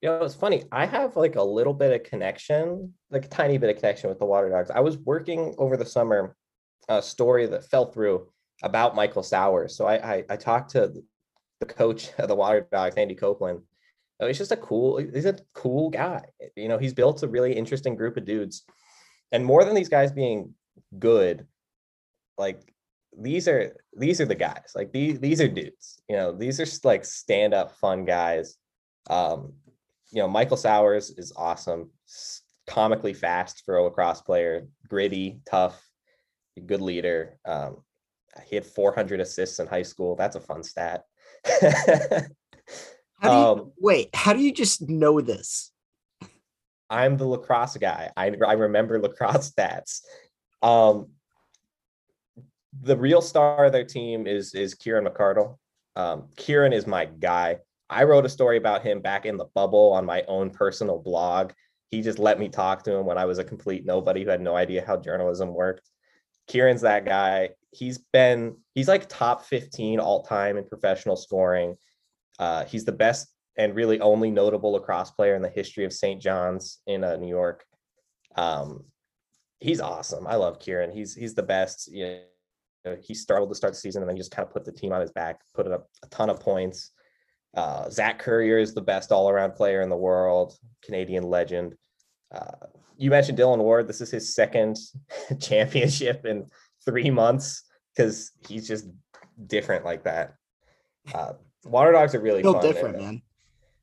You 0.00 0.08
know, 0.08 0.24
it's 0.24 0.34
funny. 0.34 0.64
I 0.72 0.86
have 0.86 1.16
like 1.16 1.36
a 1.36 1.42
little 1.42 1.74
bit 1.74 1.92
of 1.92 2.02
connection, 2.02 2.94
like 3.10 3.26
a 3.26 3.28
tiny 3.28 3.58
bit 3.58 3.70
of 3.70 3.76
connection 3.76 4.08
with 4.08 4.18
the 4.18 4.24
Water 4.24 4.48
Dogs. 4.48 4.70
I 4.70 4.80
was 4.80 4.96
working 4.98 5.54
over 5.58 5.76
the 5.76 5.86
summer 5.86 6.34
a 6.88 7.00
story 7.00 7.46
that 7.46 7.70
fell 7.70 7.92
through 7.92 8.26
about 8.62 8.96
Michael 8.96 9.22
Sowers. 9.22 9.76
So 9.76 9.86
I 9.86 10.14
I, 10.14 10.24
I 10.30 10.36
talked 10.36 10.70
to 10.70 10.92
the 11.60 11.66
coach 11.66 12.10
of 12.18 12.26
the 12.26 12.34
Water 12.34 12.66
Dogs, 12.72 12.96
Andy 12.96 13.14
Copelan. 13.14 13.62
Uh, 14.18 14.26
He's 14.26 14.38
just 14.38 14.50
a 14.50 14.56
cool, 14.56 14.96
he's 14.96 15.26
a 15.26 15.36
cool 15.52 15.90
guy. 15.90 16.22
You 16.56 16.68
know, 16.68 16.78
he's 16.78 16.94
built 16.94 17.22
a 17.22 17.28
really 17.28 17.52
interesting 17.52 17.94
group 17.96 18.16
of 18.16 18.24
dudes. 18.24 18.64
And 19.30 19.44
more 19.44 19.64
than 19.64 19.74
these 19.74 19.88
guys 19.88 20.10
being 20.10 20.54
good, 20.98 21.46
like 22.38 22.71
these 23.18 23.48
are 23.48 23.76
these 23.96 24.20
are 24.20 24.26
the 24.26 24.34
guys. 24.34 24.72
Like 24.74 24.92
these 24.92 25.20
these 25.20 25.40
are 25.40 25.48
dudes. 25.48 26.00
You 26.08 26.16
know, 26.16 26.32
these 26.32 26.60
are 26.60 26.66
like 26.86 27.04
stand 27.04 27.54
up 27.54 27.72
fun 27.78 28.04
guys. 28.04 28.56
Um, 29.08 29.54
you 30.10 30.20
know, 30.20 30.28
Michael 30.28 30.56
Sowers 30.56 31.10
is 31.10 31.32
awesome, 31.36 31.90
comically 32.66 33.14
fast 33.14 33.62
for 33.64 33.76
a 33.76 33.82
lacrosse 33.84 34.20
player, 34.22 34.68
gritty, 34.88 35.40
tough, 35.46 35.82
good 36.66 36.80
leader. 36.80 37.38
Um, 37.44 37.78
he 38.46 38.56
had 38.56 38.66
400 38.66 39.20
assists 39.20 39.58
in 39.58 39.66
high 39.66 39.82
school. 39.82 40.16
That's 40.16 40.36
a 40.36 40.40
fun 40.40 40.62
stat. 40.62 41.04
How 43.20 43.30
do 43.30 43.36
you, 43.36 43.62
Um, 43.62 43.72
wait, 43.78 44.08
how 44.14 44.32
do 44.32 44.40
you 44.40 44.52
just 44.52 44.88
know 44.88 45.20
this? 45.20 45.70
I'm 46.90 47.16
the 47.16 47.24
lacrosse 47.26 47.76
guy. 47.76 48.10
I, 48.16 48.32
I 48.46 48.54
remember 48.54 49.00
lacrosse 49.00 49.50
stats. 49.56 50.00
Um, 50.60 51.10
the 52.80 52.96
real 52.96 53.20
star 53.20 53.66
of 53.66 53.72
their 53.72 53.84
team 53.84 54.26
is 54.26 54.54
is 54.54 54.74
Kieran 54.74 55.06
McArdle. 55.06 55.58
Um, 55.96 56.28
Kieran 56.36 56.72
is 56.72 56.86
my 56.86 57.04
guy. 57.04 57.58
I 57.90 58.04
wrote 58.04 58.24
a 58.24 58.30
story 58.30 58.56
about 58.56 58.82
him 58.82 59.00
back 59.00 59.26
in 59.26 59.36
the 59.36 59.44
bubble 59.54 59.92
on 59.92 60.06
my 60.06 60.22
own 60.26 60.50
personal 60.50 60.98
blog. 60.98 61.52
He 61.90 62.00
just 62.00 62.18
let 62.18 62.38
me 62.38 62.48
talk 62.48 62.82
to 62.84 62.94
him 62.94 63.04
when 63.04 63.18
I 63.18 63.26
was 63.26 63.38
a 63.38 63.44
complete 63.44 63.84
nobody 63.84 64.24
who 64.24 64.30
had 64.30 64.40
no 64.40 64.56
idea 64.56 64.84
how 64.86 64.96
journalism 64.96 65.52
worked. 65.52 65.90
Kieran's 66.48 66.80
that 66.80 67.04
guy. 67.04 67.50
He's 67.70 67.98
been 67.98 68.56
he's 68.74 68.88
like 68.88 69.08
top 69.08 69.44
15 69.44 70.00
all 70.00 70.22
time 70.22 70.56
in 70.56 70.64
professional 70.64 71.16
scoring. 71.16 71.76
Uh, 72.38 72.64
he's 72.64 72.86
the 72.86 72.92
best 72.92 73.28
and 73.58 73.74
really 73.74 74.00
only 74.00 74.30
notable 74.30 74.72
lacrosse 74.72 75.10
player 75.10 75.34
in 75.34 75.42
the 75.42 75.48
history 75.48 75.84
of 75.84 75.92
St. 75.92 76.20
John's 76.20 76.78
in 76.86 77.04
uh, 77.04 77.16
New 77.16 77.28
York. 77.28 77.64
Um, 78.36 78.84
he's 79.60 79.80
awesome. 79.80 80.26
I 80.26 80.36
love 80.36 80.58
Kieran. 80.58 80.90
He's 80.90 81.14
he's 81.14 81.34
the 81.34 81.42
best. 81.42 81.92
You 81.92 82.04
know, 82.06 82.20
he 83.00 83.14
struggled 83.14 83.50
to 83.50 83.54
start 83.54 83.72
the 83.72 83.78
season 83.78 84.02
and 84.02 84.08
then 84.08 84.16
he 84.16 84.20
just 84.20 84.30
kind 84.30 84.46
of 84.46 84.52
put 84.52 84.64
the 84.64 84.72
team 84.72 84.92
on 84.92 85.00
his 85.00 85.12
back, 85.12 85.40
put 85.54 85.66
up 85.68 85.88
a 86.02 86.06
ton 86.08 86.30
of 86.30 86.40
points. 86.40 86.90
Uh, 87.54 87.88
Zach 87.90 88.18
Currier 88.18 88.58
is 88.58 88.74
the 88.74 88.80
best 88.80 89.12
all-around 89.12 89.54
player 89.54 89.82
in 89.82 89.88
the 89.88 89.96
world, 89.96 90.56
Canadian 90.82 91.24
legend. 91.24 91.74
Uh, 92.34 92.66
you 92.96 93.10
mentioned 93.10 93.36
Dillon 93.36 93.60
Ward. 93.60 93.88
This 93.88 94.00
is 94.00 94.10
his 94.10 94.34
second 94.34 94.78
championship 95.40 96.24
in 96.24 96.46
three 96.84 97.10
months 97.10 97.64
because 97.94 98.32
he's 98.48 98.66
just 98.66 98.86
different 99.46 99.84
like 99.84 100.04
that. 100.04 100.34
Uh, 101.12 101.34
Water 101.64 101.92
Dogs 101.92 102.14
are 102.14 102.20
really 102.20 102.42
fun. 102.42 102.60
different, 102.60 102.96
and, 102.96 103.04
man. 103.04 103.22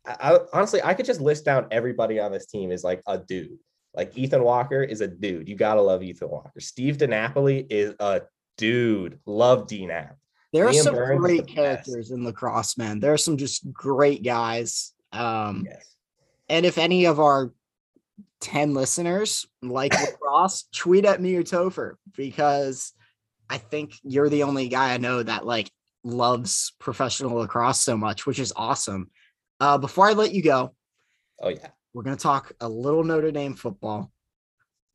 I, 0.06 0.34
I, 0.34 0.40
honestly, 0.54 0.82
I 0.84 0.94
could 0.94 1.06
just 1.06 1.22
list 1.22 1.46
down 1.46 1.68
everybody 1.72 2.20
on 2.20 2.32
this 2.32 2.48
team 2.48 2.72
is 2.72 2.84
like 2.84 3.02
a 3.08 3.18
dude. 3.18 3.60
Like 3.94 4.18
Ethan 4.18 4.44
Walker 4.44 4.84
is 4.84 5.02
a 5.02 5.08
dude. 5.08 5.48
You 5.48 5.56
gotta 5.56 5.82
love 5.82 6.04
Ethan 6.04 6.30
Walker. 6.30 6.60
Steve 6.60 6.98
DeNapoli 6.98 7.66
is 7.70 7.96
a 8.00 8.22
dude. 8.60 9.20
Love 9.26 9.68
DNAP. 9.68 10.12
There 10.52 10.68
are 10.68 10.72
Liam 10.72 10.84
some 10.84 10.96
Byrnes 10.96 11.20
great 11.20 11.48
characters 11.48 12.12
in 12.12 12.24
lacrosse, 12.26 12.78
man. 12.78 13.00
There 13.00 13.14
are 13.14 13.18
some 13.18 13.38
just 13.38 13.72
great 13.72 14.22
guys. 14.24 14.94
Um, 15.12 15.66
yes. 15.66 15.96
And 16.50 16.66
if 16.66 16.78
any 16.78 17.06
of 17.06 17.20
our 17.20 17.54
10 18.42 18.74
listeners 18.74 19.48
like 19.62 19.94
lacrosse, 20.00 20.66
tweet 20.74 21.06
at 21.06 21.22
me 21.22 21.36
or 21.36 21.44
Topher 21.44 21.94
because 22.16 22.94
I 23.50 23.58
think 23.58 23.94
you're 24.04 24.30
the 24.30 24.44
only 24.44 24.68
guy 24.68 24.94
I 24.94 24.98
know 24.98 25.24
that 25.24 25.46
like 25.46 25.72
loves 26.04 26.74
professional 26.80 27.38
lacrosse 27.38 27.80
so 27.80 27.96
much, 27.96 28.26
which 28.26 28.40
is 28.40 28.54
awesome. 28.56 29.10
Uh, 29.60 29.78
before 29.78 30.08
I 30.08 30.14
let 30.14 30.34
you 30.34 30.44
go, 30.44 30.74
oh 31.42 31.50
yeah, 31.50 31.70
we're 31.94 32.04
gonna 32.04 32.16
talk 32.16 32.52
a 32.60 32.68
little 32.70 33.04
Notre 33.04 33.32
Dame 33.32 33.56
football. 33.56 34.12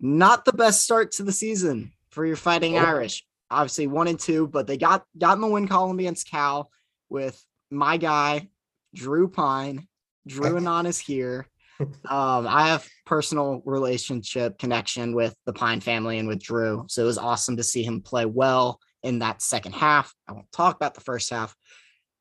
Not 0.00 0.44
the 0.44 0.52
best 0.52 0.82
start 0.82 1.12
to 1.12 1.22
the 1.22 1.32
season 1.32 1.92
for 2.10 2.26
your 2.26 2.36
Fighting 2.36 2.76
oh. 2.76 2.82
Irish. 2.82 3.24
Obviously 3.54 3.86
one 3.86 4.08
and 4.08 4.18
two, 4.18 4.46
but 4.46 4.66
they 4.66 4.76
got 4.76 5.04
got 5.16 5.34
in 5.34 5.40
the 5.40 5.46
win 5.46 5.68
column 5.68 5.98
against 5.98 6.30
Cal 6.30 6.70
with 7.08 7.42
my 7.70 7.96
guy 7.96 8.48
Drew 8.94 9.28
Pyne. 9.28 9.86
Drew 10.26 10.56
Anon 10.56 10.86
is 10.86 10.98
here. 10.98 11.46
Um, 11.80 12.46
I 12.46 12.68
have 12.68 12.88
personal 13.04 13.60
relationship 13.64 14.60
connection 14.60 15.12
with 15.12 15.34
the 15.44 15.52
Pyne 15.52 15.80
family 15.80 16.20
and 16.20 16.28
with 16.28 16.40
Drew, 16.40 16.84
so 16.88 17.02
it 17.02 17.06
was 17.06 17.18
awesome 17.18 17.56
to 17.56 17.64
see 17.64 17.82
him 17.82 18.00
play 18.00 18.26
well 18.26 18.78
in 19.02 19.18
that 19.18 19.42
second 19.42 19.72
half. 19.72 20.14
I 20.28 20.34
won't 20.34 20.52
talk 20.52 20.76
about 20.76 20.94
the 20.94 21.00
first 21.00 21.30
half. 21.30 21.52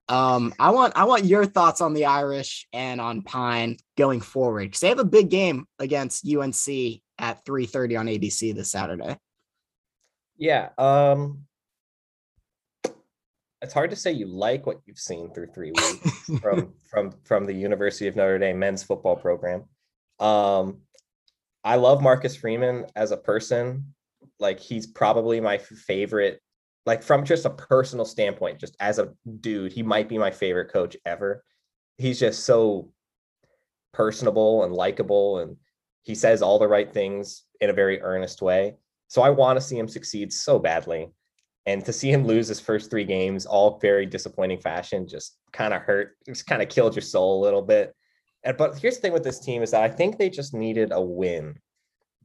Um, 0.10 0.54
I 0.60 0.72
want 0.72 0.94
I 0.96 1.06
want 1.06 1.26
your 1.26 1.46
thoughts 1.46 1.82
on 1.82 1.94
the 1.94 2.06
Irish 2.06 2.68
and 2.74 3.00
on 3.00 3.22
Pyne 3.22 3.78
going 3.96 4.22
forward 4.22 4.66
because 4.66 4.82
they 4.82 4.90
have 4.90 5.00
a 5.00 5.06
big 5.06 5.30
game 5.30 5.66
against 5.80 6.28
UNC 6.28 7.02
at 7.20 7.46
3:30 7.46 8.00
on 8.00 8.08
ABC 8.08 8.54
this 8.54 8.72
Saturday. 8.72 9.18
Yeah, 10.38 10.70
um, 10.78 11.46
it's 13.62 13.74
hard 13.74 13.92
to 13.92 13.96
say 13.96 14.12
you 14.12 14.28
like 14.28 14.66
what 14.66 14.82
you've 14.86 15.00
seen 15.00 15.34
through 15.34 15.48
three 15.48 15.72
weeks 15.72 16.30
from 16.42 16.74
from 16.90 17.14
from 17.24 17.46
the 17.46 17.54
University 17.54 18.08
of 18.08 18.16
Notre 18.16 18.40
Dame 18.40 18.60
men's 18.60 18.84
football 18.84 19.16
program. 19.16 19.64
Um, 20.20 20.80
I 21.64 21.78
love 21.78 22.02
Marcus 22.02 22.36
Freeman 22.36 22.86
as 22.96 23.12
a 23.12 23.18
person. 23.18 23.94
Like 24.40 24.60
he's 24.60 24.86
probably 24.86 25.40
my 25.40 25.58
favorite 25.58 26.42
like 26.86 27.02
from 27.02 27.24
just 27.24 27.46
a 27.46 27.50
personal 27.50 28.06
standpoint, 28.06 28.60
just 28.60 28.76
as 28.80 29.00
a 29.00 29.14
dude, 29.40 29.72
he 29.72 29.84
might 29.84 30.10
be 30.10 30.18
my 30.18 30.32
favorite 30.32 30.72
coach 30.72 30.98
ever. 31.06 31.44
He's 31.98 32.20
just 32.20 32.44
so 32.44 32.92
personable 33.94 34.64
and 34.64 34.74
likable, 34.74 35.40
and 35.40 35.58
he 36.02 36.16
says 36.16 36.42
all 36.42 36.60
the 36.60 36.68
right 36.68 36.92
things 36.92 37.44
in 37.62 37.70
a 37.70 37.74
very 37.74 38.02
earnest 38.02 38.42
way. 38.42 38.76
So 39.08 39.22
I 39.22 39.30
want 39.30 39.58
to 39.58 39.66
see 39.66 39.78
him 39.78 39.88
succeed 39.88 40.34
so 40.34 40.60
badly. 40.60 41.10
And 41.66 41.86
to 41.86 41.94
see 41.94 42.12
him 42.12 42.26
lose 42.26 42.48
his 42.48 42.60
first 42.60 42.90
three 42.90 43.06
games, 43.06 43.46
all 43.46 43.80
very 43.80 44.06
disappointing 44.06 44.60
fashion, 44.60 45.08
just 45.08 45.38
kind 45.54 45.74
of 45.74 45.82
hurt, 45.82 46.18
just 46.26 46.46
kind 46.46 46.62
of 46.62 46.70
killed 46.70 46.96
your 46.96 47.02
soul 47.02 47.40
a 47.40 47.44
little 47.44 47.62
bit. 47.62 47.96
And, 48.44 48.58
but 48.58 48.78
here's 48.78 48.96
the 48.96 49.02
thing 49.02 49.14
with 49.14 49.24
this 49.24 49.40
team 49.40 49.64
is 49.64 49.72
that 49.72 49.84
I 49.84 49.90
think 49.90 50.18
they 50.18 50.30
just 50.30 50.54
needed 50.54 50.92
a 50.92 51.02
win. 51.02 51.58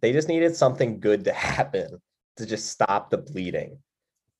They 0.00 0.12
just 0.12 0.28
needed 0.28 0.56
something 0.56 0.98
good 0.98 1.24
to 1.24 1.32
happen 1.34 2.00
to 2.36 2.46
just 2.46 2.70
stop 2.70 3.10
the 3.10 3.18
bleeding. 3.18 3.78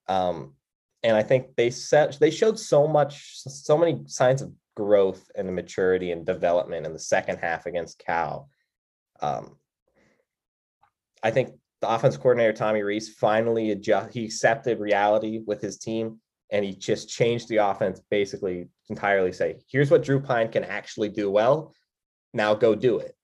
Um, 0.09 0.55
and 1.03 1.17
I 1.17 1.23
think 1.23 1.55
they 1.57 1.71
set 1.71 2.19
they 2.19 2.31
showed 2.31 2.59
so 2.59 2.89
much, 2.89 3.37
so 3.37 3.79
many 3.79 4.01
signs 4.07 4.43
of 4.43 4.53
growth 4.75 5.31
and 5.37 5.55
maturity 5.55 6.11
and 6.11 6.27
development 6.27 6.87
in 6.87 6.93
the 6.93 6.99
second 6.99 7.39
half 7.39 7.67
against 7.67 7.99
Cal. 7.99 8.49
Um, 9.21 9.57
I 11.23 11.31
think 11.31 11.51
the 11.81 11.89
offense 11.89 12.17
coordinator 12.17 12.53
Tommy 12.53 12.83
Rees 12.83 13.09
finally 13.09 13.71
adjust. 13.71 14.13
He 14.13 14.25
accepted 14.25 14.81
reality 14.81 15.43
with 15.47 15.61
his 15.61 15.79
team, 15.79 16.21
and 16.51 16.65
he 16.65 16.73
just 16.73 17.09
changed 17.09 17.49
the 17.49 17.59
offense 17.59 18.01
basically 18.11 18.69
entirely. 18.89 19.33
Say, 19.33 19.61
here's 19.71 19.91
what 19.91 20.03
Drew 20.03 20.21
Pyne 20.21 20.51
can 20.51 20.65
actually 20.65 21.09
do 21.09 21.31
well. 21.31 21.73
Now 22.35 22.55
go 22.55 22.75
do 22.75 22.99
it. 22.99 23.15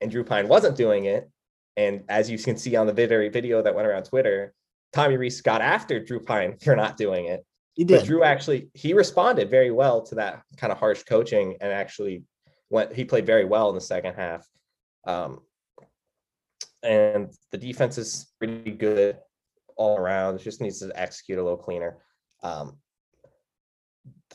And 0.00 0.10
Drew 0.10 0.24
Pyne 0.24 0.48
wasn't 0.48 0.76
doing 0.76 1.04
it. 1.04 1.30
And 1.76 2.04
as 2.08 2.30
you 2.30 2.38
can 2.38 2.56
see 2.56 2.76
on 2.76 2.86
the 2.86 2.92
video 2.92 3.30
video 3.30 3.62
that 3.62 3.74
went 3.74 3.86
around 3.86 4.04
Twitter, 4.04 4.54
Tommy 4.92 5.16
Rees 5.16 5.40
got 5.40 5.60
after 5.60 5.98
Drew 5.98 6.20
Pyne 6.20 6.56
for 6.62 6.76
not 6.76 6.96
doing 6.96 7.26
it. 7.26 7.44
He 7.74 7.84
did. 7.84 8.00
But 8.00 8.06
Drew 8.06 8.22
actually 8.22 8.68
he 8.74 8.92
responded 8.92 9.50
very 9.50 9.70
well 9.70 10.02
to 10.06 10.14
that 10.16 10.42
kind 10.56 10.72
of 10.72 10.78
harsh 10.78 11.02
coaching 11.02 11.56
and 11.60 11.72
actually 11.72 12.24
went 12.70 12.94
he 12.94 13.04
played 13.04 13.26
very 13.26 13.44
well 13.44 13.68
in 13.68 13.74
the 13.74 13.80
second 13.80 14.14
half. 14.14 14.46
Um, 15.06 15.40
and 16.84 17.32
the 17.50 17.58
defense 17.58 17.98
is 17.98 18.32
pretty 18.38 18.70
good 18.70 19.18
all 19.76 19.96
around. 19.96 20.36
It 20.36 20.42
just 20.42 20.60
needs 20.60 20.80
to 20.80 20.92
execute 20.94 21.38
a 21.38 21.42
little 21.42 21.58
cleaner. 21.58 21.98
Um, 22.42 22.78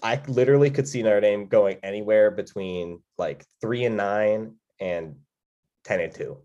I 0.02 0.22
literally 0.28 0.70
could 0.70 0.88
see 0.88 1.04
Notre 1.04 1.22
Dame 1.22 1.48
going 1.48 1.78
anywhere 1.84 2.32
between 2.32 3.02
like 3.18 3.46
three 3.62 3.86
and 3.86 3.98
nine 3.98 4.56
and 4.80 5.16
ten 5.84 6.00
and 6.00 6.14
two. 6.14 6.38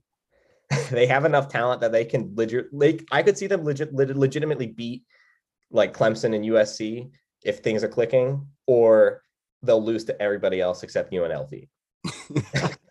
they 0.91 1.07
have 1.07 1.25
enough 1.25 1.49
talent 1.49 1.81
that 1.81 1.93
they 1.93 2.05
can 2.05 2.33
legit. 2.35 2.73
Like 2.73 3.07
I 3.11 3.23
could 3.23 3.39
see 3.39 3.47
them 3.47 3.65
legit, 3.65 3.95
legitimately 3.95 4.69
beat 4.69 5.05
like 5.71 5.97
Clemson 5.97 6.35
and 6.35 6.45
USC 6.45 7.11
if 7.45 7.59
things 7.59 7.85
are 7.85 7.89
clicking, 7.89 8.47
or 8.67 9.23
they'll 9.63 9.85
lose 9.85 10.05
to 10.05 10.21
everybody 10.21 10.61
else 10.61 10.83
except 10.83 11.13
UNLV. 11.13 11.69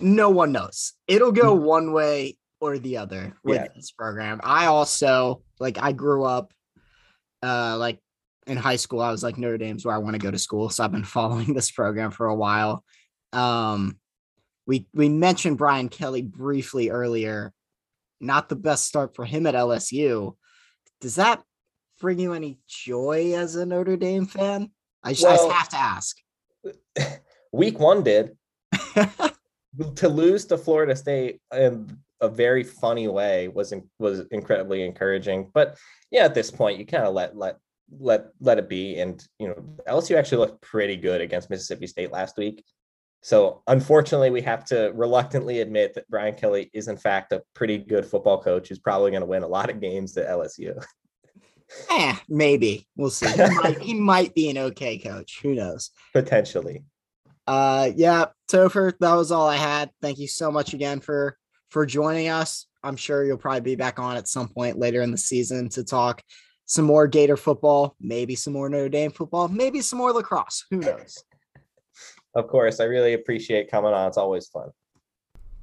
no 0.00 0.30
one 0.30 0.52
knows. 0.52 0.92
It'll 1.06 1.32
go 1.32 1.56
mm. 1.56 1.62
one 1.62 1.92
way 1.92 2.36
or 2.60 2.78
the 2.78 2.96
other 2.98 3.36
with 3.42 3.56
yeah. 3.56 3.68
this 3.74 3.90
program. 3.90 4.40
I 4.42 4.66
also 4.66 5.42
like 5.60 5.78
I 5.80 5.92
grew 5.92 6.24
up 6.24 6.52
uh 7.42 7.76
like 7.78 8.00
in 8.46 8.56
high 8.56 8.76
school. 8.76 9.00
I 9.00 9.10
was 9.10 9.22
like 9.22 9.38
Notre 9.38 9.58
Dame's 9.58 9.84
where 9.84 9.94
I 9.94 9.98
want 9.98 10.14
to 10.14 10.22
go 10.22 10.30
to 10.30 10.38
school, 10.38 10.70
so 10.70 10.84
I've 10.84 10.92
been 10.92 11.04
following 11.18 11.54
this 11.54 11.70
program 11.70 12.10
for 12.10 12.26
a 12.26 12.34
while. 12.34 12.84
Um 13.32 13.98
we 14.66 14.86
we 14.94 15.08
mentioned 15.08 15.58
Brian 15.58 15.88
Kelly 15.88 16.22
briefly 16.22 16.90
earlier. 16.90 17.52
Not 18.20 18.48
the 18.48 18.56
best 18.56 18.86
start 18.86 19.14
for 19.14 19.24
him 19.24 19.46
at 19.46 19.54
LSU. 19.54 20.36
Does 21.00 21.16
that 21.16 21.42
bring 22.00 22.18
you 22.18 22.32
any 22.32 22.58
joy 22.66 23.34
as 23.34 23.56
a 23.56 23.66
Notre 23.66 23.96
Dame 23.96 24.26
fan? 24.26 24.70
I 25.02 25.12
just, 25.12 25.24
well, 25.24 25.32
I 25.32 25.36
just 25.36 25.52
have 25.52 25.68
to 25.68 25.76
ask. 25.76 27.20
Week 27.52 27.78
one 27.78 28.02
did. 28.02 28.36
to 29.96 30.08
lose 30.08 30.44
to 30.46 30.58
Florida 30.58 30.94
State 30.96 31.40
in 31.52 31.96
a 32.20 32.28
very 32.28 32.62
funny 32.62 33.08
way 33.08 33.48
was 33.48 33.72
in, 33.72 33.88
was 33.98 34.20
incredibly 34.30 34.84
encouraging. 34.84 35.50
But 35.52 35.76
yeah, 36.10 36.24
at 36.24 36.34
this 36.34 36.50
point, 36.50 36.78
you 36.78 36.86
kind 36.86 37.04
of 37.04 37.14
let 37.14 37.36
let 37.36 37.58
let 37.98 38.26
let 38.40 38.58
it 38.58 38.68
be. 38.68 38.98
And 38.98 39.24
you 39.38 39.48
know, 39.48 39.54
LSU 39.88 40.16
actually 40.16 40.38
looked 40.38 40.62
pretty 40.62 40.96
good 40.96 41.20
against 41.20 41.50
Mississippi 41.50 41.86
State 41.86 42.12
last 42.12 42.36
week. 42.36 42.64
So 43.22 43.62
unfortunately, 43.66 44.30
we 44.30 44.42
have 44.42 44.64
to 44.66 44.92
reluctantly 44.94 45.60
admit 45.60 45.94
that 45.94 46.08
Brian 46.10 46.34
Kelly 46.34 46.70
is 46.74 46.88
in 46.88 46.96
fact 46.96 47.32
a 47.32 47.42
pretty 47.54 47.78
good 47.78 48.04
football 48.04 48.42
coach 48.42 48.68
who's 48.68 48.78
probably 48.78 49.10
going 49.10 49.22
to 49.22 49.26
win 49.26 49.42
a 49.42 49.48
lot 49.48 49.70
of 49.70 49.80
games 49.80 50.16
at 50.16 50.28
LSU. 50.28 50.82
eh, 51.90 52.16
maybe 52.28 52.86
we'll 52.96 53.10
see. 53.10 53.26
He 53.26 53.54
might, 53.54 53.78
he 53.78 53.94
might 53.94 54.34
be 54.34 54.50
an 54.50 54.58
okay 54.58 54.98
coach. 54.98 55.40
Who 55.42 55.54
knows? 55.54 55.90
Potentially. 56.12 56.84
Uh, 57.46 57.90
yeah, 57.94 58.26
Topher, 58.50 58.94
that 59.00 59.14
was 59.14 59.30
all 59.32 59.48
I 59.48 59.56
had. 59.56 59.90
Thank 60.00 60.18
you 60.18 60.28
so 60.28 60.50
much 60.50 60.74
again 60.74 61.00
for 61.00 61.36
for 61.68 61.84
joining 61.84 62.28
us. 62.28 62.66
I'm 62.82 62.96
sure 62.96 63.24
you'll 63.24 63.38
probably 63.38 63.60
be 63.60 63.76
back 63.76 63.98
on 63.98 64.16
at 64.16 64.28
some 64.28 64.48
point 64.48 64.78
later 64.78 65.02
in 65.02 65.10
the 65.10 65.18
season 65.18 65.68
to 65.70 65.84
talk 65.84 66.22
some 66.66 66.84
more 66.84 67.06
Gator 67.06 67.36
football, 67.36 67.96
maybe 68.00 68.34
some 68.34 68.52
more 68.52 68.68
Notre 68.68 68.88
Dame 68.88 69.10
football, 69.10 69.48
maybe 69.48 69.80
some 69.80 69.98
more 69.98 70.12
lacrosse. 70.12 70.64
Who 70.70 70.78
knows? 70.78 71.22
Of 72.36 72.48
course, 72.48 72.80
I 72.80 72.84
really 72.86 73.12
appreciate 73.12 73.70
coming 73.70 73.92
on. 73.92 74.08
It's 74.08 74.16
always 74.16 74.48
fun. 74.48 74.70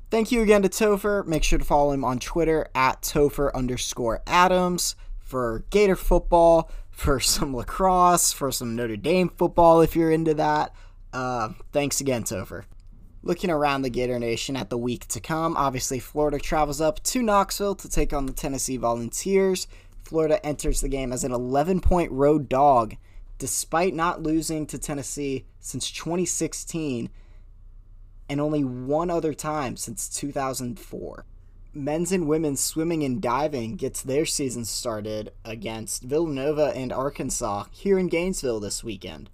Thank 0.10 0.32
you 0.32 0.42
again 0.42 0.62
to 0.62 0.70
Topher. 0.70 1.28
Make 1.28 1.44
sure 1.44 1.60
to 1.60 1.66
follow 1.66 1.92
him 1.92 2.06
on 2.06 2.18
Twitter 2.20 2.70
at 2.74 3.02
Topher 3.02 3.54
underscore 3.54 4.22
Adams 4.26 4.96
for 5.20 5.66
Gator 5.70 5.98
football, 5.98 6.72
for 6.90 7.20
some 7.20 7.56
lacrosse, 7.56 8.32
for 8.32 8.52
some 8.52 8.76
Notre 8.76 8.96
Dame 8.96 9.30
football 9.30 9.82
if 9.82 9.96
you're 9.96 10.12
into 10.12 10.34
that. 10.36 10.74
Uh, 11.14 11.50
thanks 11.72 12.02
again, 12.02 12.24
Topher. 12.24 12.64
Looking 13.24 13.52
around 13.52 13.84
the 13.84 13.90
Gator 13.90 14.18
Nation 14.18 14.56
at 14.56 14.70
the 14.70 14.78
week 14.78 15.08
to 15.10 15.20
come, 15.20 15.56
obviously 15.56 16.00
Florida 16.00 16.40
travels 16.40 16.82
up 16.82 17.04
to 17.04 17.22
Knoxville 17.22 17.76
to 17.76 17.90
take 17.90 18.14
on 18.14 18.26
the 18.26 18.34
Tennessee 18.34 18.78
Volunteers. 18.78 19.68
Florida 20.04 20.44
enters 20.46 20.82
the 20.82 20.90
game 20.90 21.14
as 21.14 21.24
an 21.24 21.32
11 21.32 21.82
point 21.82 22.12
road 22.12 22.50
dog 22.50 22.96
despite 23.38 23.96
not 23.96 24.22
losing 24.22 24.68
to 24.68 24.78
Tennessee 24.78 25.46
since 25.60 25.90
2016 25.90 27.10
and 28.30 28.40
only 28.40 28.64
one 28.64 29.10
other 29.10 29.34
time 29.34 29.76
since 29.76 30.08
2004. 30.10 31.26
Men's 31.74 32.12
and 32.12 32.28
women's 32.28 32.60
swimming 32.60 33.04
and 33.04 33.22
diving 33.22 33.78
gets 33.78 34.02
their 34.02 34.26
season 34.26 34.64
started 34.66 35.32
against 35.44 36.04
Villanova 36.04 36.72
and 36.76 36.94
Arkansas 36.94 37.66
here 37.72 37.98
in 37.98 38.10
Gainesville 38.10 38.60
this 38.60 38.84
weekend. 38.84 39.30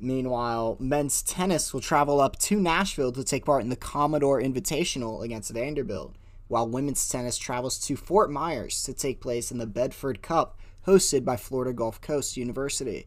Meanwhile, 0.00 0.76
men's 0.78 1.22
tennis 1.22 1.74
will 1.74 1.80
travel 1.80 2.20
up 2.20 2.38
to 2.40 2.60
Nashville 2.60 3.12
to 3.12 3.24
take 3.24 3.44
part 3.44 3.62
in 3.62 3.68
the 3.68 3.76
Commodore 3.76 4.40
Invitational 4.40 5.24
against 5.24 5.52
Vanderbilt, 5.52 6.14
while 6.46 6.68
women's 6.68 7.08
tennis 7.08 7.36
travels 7.36 7.78
to 7.80 7.96
Fort 7.96 8.30
Myers 8.30 8.82
to 8.84 8.94
take 8.94 9.20
place 9.20 9.50
in 9.50 9.58
the 9.58 9.66
Bedford 9.66 10.22
Cup 10.22 10.58
hosted 10.86 11.24
by 11.24 11.36
Florida 11.36 11.72
Gulf 11.72 12.00
Coast 12.00 12.36
University. 12.36 13.06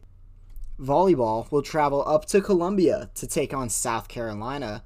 Volleyball 0.78 1.50
will 1.50 1.62
travel 1.62 2.06
up 2.06 2.26
to 2.26 2.40
Columbia 2.40 3.10
to 3.14 3.26
take 3.26 3.54
on 3.54 3.68
South 3.68 4.08
Carolina, 4.08 4.84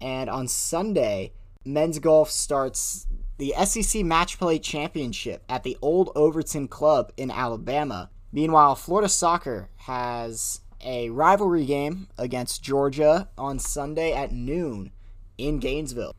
and 0.00 0.30
on 0.30 0.48
Sunday, 0.48 1.32
men's 1.64 1.98
golf 1.98 2.30
starts 2.30 3.06
the 3.38 3.54
SEC 3.64 4.04
Match 4.04 4.38
Play 4.38 4.58
Championship 4.58 5.42
at 5.48 5.62
the 5.62 5.76
Old 5.82 6.10
Overton 6.14 6.68
Club 6.68 7.12
in 7.16 7.30
Alabama. 7.30 8.10
Meanwhile, 8.32 8.76
Florida 8.76 9.08
Soccer 9.08 9.70
has 9.76 10.60
a 10.82 11.10
rivalry 11.10 11.64
game 11.64 12.08
against 12.18 12.62
Georgia 12.62 13.28
on 13.36 13.58
Sunday 13.58 14.12
at 14.12 14.32
noon 14.32 14.92
in 15.38 15.58
Gainesville. 15.58 16.14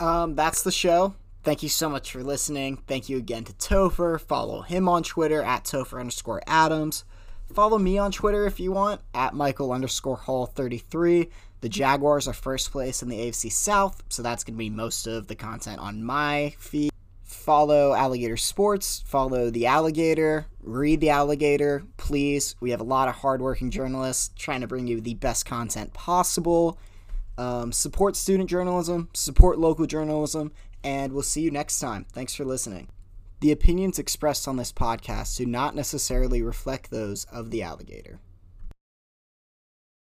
Um, 0.00 0.34
that's 0.34 0.62
the 0.62 0.72
show. 0.72 1.14
Thank 1.42 1.62
you 1.62 1.68
so 1.68 1.88
much 1.88 2.12
for 2.12 2.22
listening. 2.22 2.78
Thank 2.86 3.08
you 3.08 3.16
again 3.16 3.44
to 3.44 3.52
Topher. 3.54 4.20
Follow 4.20 4.62
him 4.62 4.88
on 4.88 5.02
Twitter 5.02 5.42
at 5.42 5.64
Topher 5.64 6.00
underscore 6.00 6.42
Adams. 6.46 7.04
Follow 7.52 7.78
me 7.78 7.96
on 7.96 8.12
Twitter 8.12 8.46
if 8.46 8.60
you 8.60 8.72
want 8.72 9.00
at 9.14 9.34
Michael 9.34 9.72
underscore 9.72 10.16
Hull 10.16 10.46
33. 10.46 11.30
The 11.60 11.68
Jaguars 11.68 12.28
are 12.28 12.34
first 12.34 12.70
place 12.70 13.02
in 13.02 13.08
the 13.08 13.18
AFC 13.18 13.50
South, 13.50 14.02
so 14.08 14.22
that's 14.22 14.44
going 14.44 14.54
to 14.54 14.58
be 14.58 14.70
most 14.70 15.06
of 15.06 15.26
the 15.26 15.34
content 15.34 15.80
on 15.80 16.04
my 16.04 16.54
feed. 16.58 16.90
Follow 17.24 17.94
Alligator 17.94 18.36
Sports, 18.36 19.02
follow 19.06 19.50
The 19.50 19.66
Alligator, 19.66 20.46
read 20.68 21.00
The 21.00 21.10
Alligator, 21.10 21.84
please. 21.96 22.54
We 22.60 22.70
have 22.70 22.80
a 22.80 22.84
lot 22.84 23.08
of 23.08 23.16
hardworking 23.16 23.70
journalists 23.70 24.30
trying 24.36 24.60
to 24.60 24.66
bring 24.66 24.86
you 24.86 25.00
the 25.00 25.14
best 25.14 25.46
content 25.46 25.94
possible. 25.94 26.78
Um, 27.38 27.72
support 27.72 28.16
student 28.16 28.50
journalism, 28.50 29.08
support 29.14 29.58
local 29.58 29.86
journalism, 29.86 30.52
and 30.84 31.12
we'll 31.12 31.22
see 31.22 31.40
you 31.40 31.50
next 31.50 31.80
time. 31.80 32.04
Thanks 32.12 32.34
for 32.34 32.44
listening. 32.44 32.88
The 33.40 33.52
opinions 33.52 33.98
expressed 33.98 34.48
on 34.48 34.56
this 34.56 34.72
podcast 34.72 35.36
do 35.36 35.46
not 35.46 35.74
necessarily 35.74 36.42
reflect 36.42 36.90
those 36.90 37.24
of 37.26 37.50
The 37.50 37.62
Alligator. 37.62 38.18